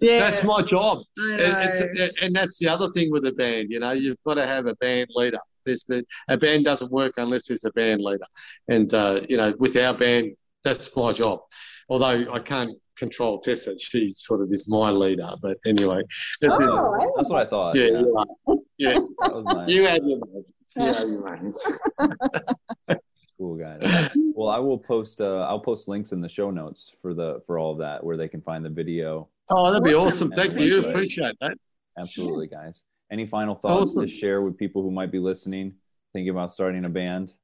[0.00, 0.98] Yeah, That's my job.
[1.18, 2.08] I And, know.
[2.22, 3.68] and that's the other thing with a band.
[3.70, 5.38] You know, you've got to have a band leader.
[5.64, 8.24] There's the a band doesn't work unless there's a band leader.
[8.68, 11.40] And uh, you know, with our band, that's my job.
[11.88, 15.30] Although I can't control Tessa, she sort of is my leader.
[15.42, 16.02] But anyway,
[16.44, 17.74] Oh, That's what I thought.
[17.74, 18.64] yeah, Yeah, you.
[18.78, 19.68] Yeah, that was nice.
[19.68, 20.52] you have your moments.
[20.76, 21.70] You have your moments.
[23.42, 24.10] Cool guys.
[24.34, 25.20] Well, I will post.
[25.20, 28.16] Uh, I'll post links in the show notes for the for all of that, where
[28.16, 29.28] they can find the video.
[29.50, 30.28] Oh, that'd be Awesome.
[30.28, 30.30] awesome.
[30.30, 30.80] Thank you.
[30.80, 30.94] thank.
[30.94, 31.58] Appreciate that.
[31.98, 32.80] Absolutely, guys.
[33.10, 34.06] Any final thoughts Awesome.
[34.06, 35.74] to share with people who might be listening,
[36.14, 37.34] thinking about starting a band,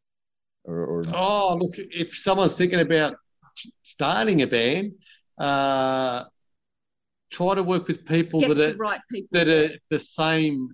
[0.65, 3.17] or, or Oh, look, if someone's thinking about
[3.83, 4.93] starting a band,
[5.37, 6.25] uh,
[7.31, 9.29] try to work with people get that the are right people.
[9.33, 10.71] that are the same,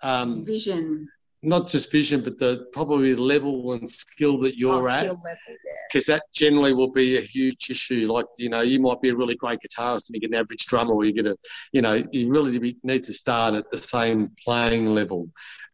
[0.00, 1.08] um, vision.
[1.42, 5.54] Not just vision, but the probably level and skill that you're oh, at, level, yeah.
[5.88, 8.10] because that generally will be a huge issue.
[8.10, 10.66] Like you know, you might be a really great guitarist and you get an average
[10.66, 11.36] drummer, or you get a,
[11.72, 15.28] you know, you really need to start at the same playing level.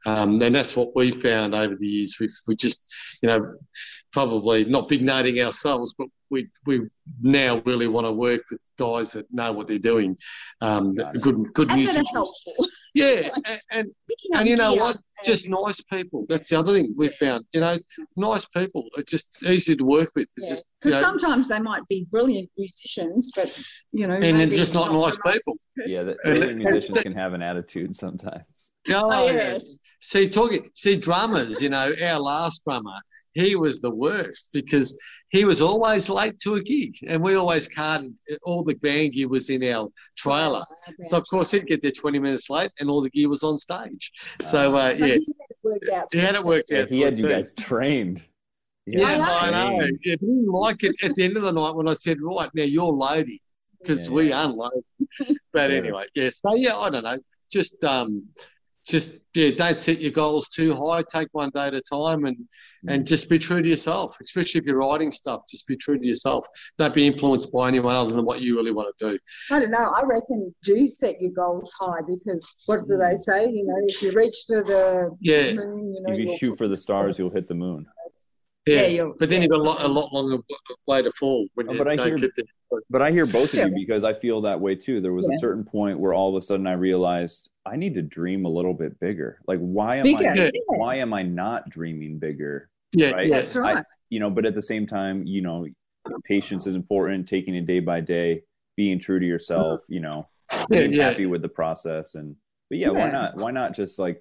[0.06, 2.16] Um, and that's what we found over the years.
[2.18, 2.82] We've we just,
[3.22, 3.54] you know,
[4.12, 6.82] probably not big noting ourselves, but we we
[7.22, 10.16] now really want to work with guys that know what they're doing.
[10.60, 11.22] Um, that Got are it.
[11.22, 12.06] good good And that music.
[12.94, 13.88] Yeah, and, and
[14.34, 14.96] and you know gear what?
[15.24, 16.26] Just nice people.
[16.28, 17.44] That's the other thing we found.
[17.52, 17.78] You know,
[18.16, 20.28] nice people are just easy to work with.
[20.36, 20.50] It's Yeah.
[20.50, 23.48] just you Because know, sometimes they might be brilliant musicians, but
[23.92, 25.56] you know, And they're just not the nice people.
[25.86, 28.44] yeah, the, the musicians can have an attitude sometimes.
[28.90, 29.52] oh, Oh, yeah.
[29.52, 29.76] yes.
[30.00, 31.60] See, talking, see, drummers.
[31.60, 32.98] You know, our last drummer,
[33.38, 34.96] he was the worst because
[35.30, 39.28] he was always late to a gig, and we always carted all the band gear
[39.28, 40.64] was in our trailer.
[41.02, 43.58] So of course he'd get there 20 minutes late, and all the gear was on
[43.58, 44.10] stage.
[44.42, 46.08] So uh, So yeah, he had it worked out.
[46.12, 46.88] he had it worked Yeah, out.
[46.88, 47.32] he had you T.
[47.32, 48.22] guys trained.
[48.90, 49.78] He Yeah, had you I know.
[49.78, 49.98] trained.
[50.02, 52.50] If you didn't like it at the end of the night when I said, right,
[52.54, 53.38] now you're loading
[53.82, 54.44] because Yeah, we yeah.
[54.44, 54.84] unload.
[55.52, 55.76] But Yeah.
[55.78, 56.30] anyway, yeah.
[56.30, 57.18] So yeah, I don't know.
[57.50, 58.28] Just um,
[58.88, 61.02] just yeah, don't set your goals too high.
[61.02, 62.36] Take one day at a time, and
[62.86, 62.94] Mm.
[62.94, 64.16] and just be true to yourself.
[64.22, 66.46] Especially if you're writing stuff, just be true to yourself.
[66.78, 69.18] Don't be influenced by anyone other than what you really want to do.
[69.50, 69.92] I don't know.
[69.96, 73.50] I reckon do set your goals high because what do they say?
[73.50, 75.54] You know, if you reach for the Yeah.
[75.54, 77.86] moon, you know, If you shoot for the stars, you'll hit the moon.
[78.68, 79.42] Yeah, Yeah, you're- but then yeah.
[79.42, 80.38] you've got a lot, a lot longer
[80.86, 82.46] way to fall when Oh, you but I don't hear- get there.
[82.90, 85.00] But I hear both of you because I feel that way too.
[85.00, 88.02] There was a certain point where all of a sudden I realized I need to
[88.02, 89.40] dream a little bit bigger.
[89.46, 90.28] Like why am bigger.
[90.28, 90.50] I Yeah.
[90.52, 90.60] Yeah.
[90.66, 92.68] why am I not dreaming bigger?
[92.92, 93.28] Yeah, Right.
[93.28, 93.40] yeah.
[93.40, 93.84] That's right.
[94.10, 95.66] You know, but at the same time, you know,
[96.24, 98.42] patience is important, taking it day by day,
[98.76, 100.28] being true to yourself, you know,
[100.70, 101.08] being yeah.
[101.10, 102.36] happy with the process and
[102.70, 104.20] but yeah, why not why not just like,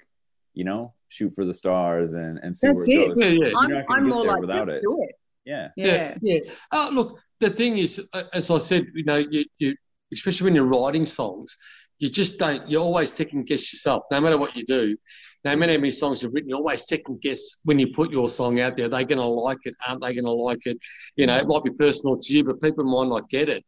[0.54, 3.08] you know, shoot for the stars and, and see That's where it it.
[3.10, 3.18] goes.
[3.18, 3.68] Yeah, yeah.
[3.68, 4.82] You're I'm, I'm more like, without just it.
[4.82, 5.16] do it.
[5.46, 5.70] Yeah.
[5.78, 6.18] Yeah.
[6.22, 6.40] yeah.
[6.72, 9.76] Oh, look, the thing is, uh, as I said, you know, you, you
[10.14, 11.56] especially when you're writing songs,
[12.00, 12.70] you just don't.
[12.70, 14.98] You always second guess yourself, no matter what you do.
[15.46, 18.28] No matter how many songs you've written, you always second guess when you put your
[18.28, 18.88] song out there.
[18.88, 19.76] Are they going to like it?
[19.88, 20.78] Aren't they going to like it?
[21.16, 23.64] You know, it might be personal to you, but people might not get it.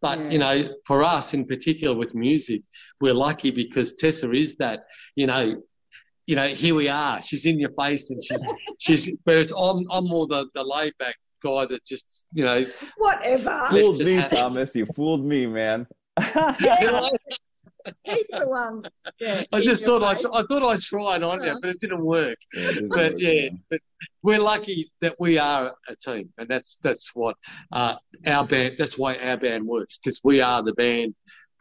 [0.00, 0.30] But Yeah.
[0.30, 2.62] you know, for us in particular with music,
[3.00, 4.84] we're lucky because Tessa is that.
[5.16, 5.62] You know,
[6.26, 7.20] you know, here we are.
[7.22, 8.46] She's in your face, and she's
[8.78, 9.16] she's.
[9.24, 12.64] Whereas I'm I'm more the the laid back guy that just you know.
[12.98, 13.66] Whatever.
[13.70, 14.74] Fooled Let's- me, Thomas.
[14.74, 15.86] You fooled me, man.
[16.18, 17.08] Yeah.
[18.02, 18.82] He's the one.
[19.20, 20.24] Yeah, I just thought I face.
[20.32, 22.38] I thought I'd try it on you, but it didn't work.
[22.54, 23.62] Yeah, it is But work, yeah, man.
[23.68, 23.80] but
[24.22, 27.36] we're lucky that we are a team, and that's that's what
[27.72, 27.96] uh,
[28.26, 28.76] our band.
[28.78, 31.14] That's why our band works because we are the band.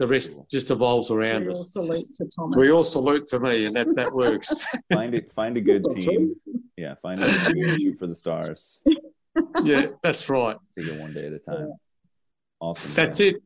[0.03, 1.71] The rest just evolves around We us.
[1.71, 2.57] salute to Thomas.
[2.57, 4.53] We all salute to me, and that that works.
[4.93, 5.31] Find it.
[5.31, 6.35] Find a good team.
[6.75, 8.81] Yeah, find a good team shoot for the stars.
[9.63, 10.57] yeah, that's right.
[10.77, 11.71] Take it one day at a time.
[12.59, 12.93] Awesome.
[12.95, 13.41] That's it.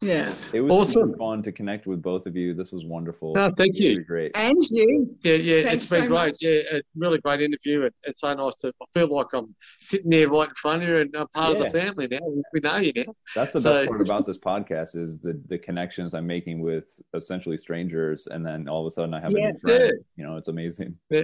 [0.00, 0.32] Yeah.
[0.52, 1.16] It was Awesome.
[1.18, 2.54] fun to connect with both of you.
[2.54, 3.34] This was wonderful.
[3.34, 3.88] No, thank you.
[3.90, 4.36] Really great.
[4.36, 5.16] And you.
[5.24, 6.10] Yeah, yeah, Thanks it's been so great.
[6.10, 6.36] much.
[6.40, 7.82] Yeah, a really great interview.
[7.82, 8.68] And it's so nice to.
[8.80, 11.62] I feel like I'm sitting there right in front of you and I'm part of
[11.62, 12.20] the family now.
[12.52, 13.12] We know you now.
[13.34, 16.84] That's the So- best part about this podcast is the the connections I'm making with
[17.14, 19.48] essentially strangers, and then all of a sudden I have Yeah.
[19.48, 19.82] a new friend.
[19.82, 19.90] Yeah.
[20.16, 20.96] You know, it's amazing.
[21.10, 21.22] Yeah.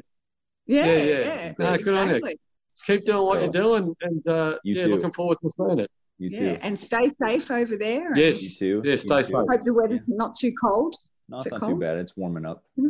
[0.67, 1.03] Yeah, yeah.
[1.03, 1.53] Yeah.
[1.61, 2.15] No, good on you.
[2.17, 2.41] exactly.
[2.87, 4.91] Keep doing what So- you're doing, and uh, You yeah, too.
[4.97, 5.91] looking forward to seeing it.
[6.19, 6.55] You Yeah.
[6.55, 6.59] too.
[6.63, 8.09] And stay safe over there.
[8.09, 8.83] and Yes, You too.
[8.85, 9.23] Yeah, You stay too.
[9.25, 9.33] safe.
[9.49, 10.95] Hope the weather's not too cold.
[11.29, 11.99] No, it's it not too bad.
[11.99, 12.63] It's warming up.
[12.79, 12.89] Mm-hmm.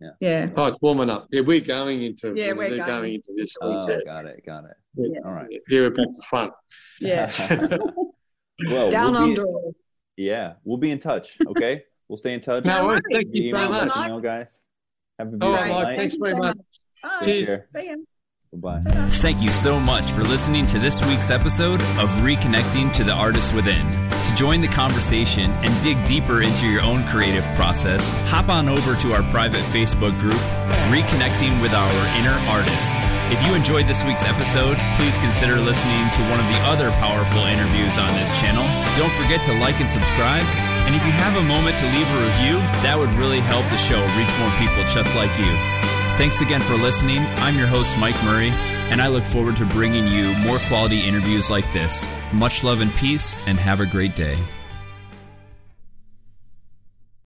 [0.00, 0.10] Yeah.
[0.20, 0.50] yeah.
[0.56, 1.28] Oh, it's warming up.
[1.30, 2.34] Yeah, we're going into.
[2.36, 2.86] Yeah, we're going.
[2.86, 3.14] going.
[3.14, 3.88] into this Oh, week.
[3.88, 3.98] yeah.
[4.04, 4.44] got it.
[4.44, 4.76] Got it.
[4.96, 5.20] Yeah.
[5.24, 5.48] All right.
[5.68, 6.52] Here we're back to front.
[7.00, 7.30] Yeah.
[8.70, 9.46] well, Down we'll be, under.
[10.16, 11.38] yeah, we'll be in touch.
[11.46, 12.64] Okay, we'll stay in touch.
[12.64, 13.00] No, worries.
[13.10, 13.24] worries.
[13.24, 14.10] thank you very much.
[14.10, 14.60] me guys.
[15.18, 15.98] Have a All beautiful right, night.
[15.98, 16.58] thanks very much.
[17.02, 17.20] Bye.
[17.22, 17.60] Cheers.
[17.74, 17.96] See ya.
[18.52, 18.80] Bye.
[19.20, 23.54] Thank you so much for listening to this week's episode of Reconnecting to the Artist
[23.54, 23.90] Within.
[23.90, 28.96] To join the conversation and dig deeper into your own creative process, hop on over
[28.96, 30.40] to our private Facebook group,
[30.88, 32.88] Reconnecting with Our Inner Artist.
[33.28, 37.44] If you enjoyed this week's episode, please consider listening to one of the other powerful
[37.44, 38.64] interviews on this channel.
[38.96, 40.48] Don't forget to like and subscribe.
[40.88, 43.76] And if you have a moment to leave a review, that would really help the
[43.76, 45.97] show reach more people just like you.
[46.18, 47.20] Thanks again for listening.
[47.36, 51.48] I'm your host, Mike Murray, and I look forward to bringing you more quality interviews
[51.48, 52.04] like this.
[52.32, 54.36] Much love and peace, and have a great day.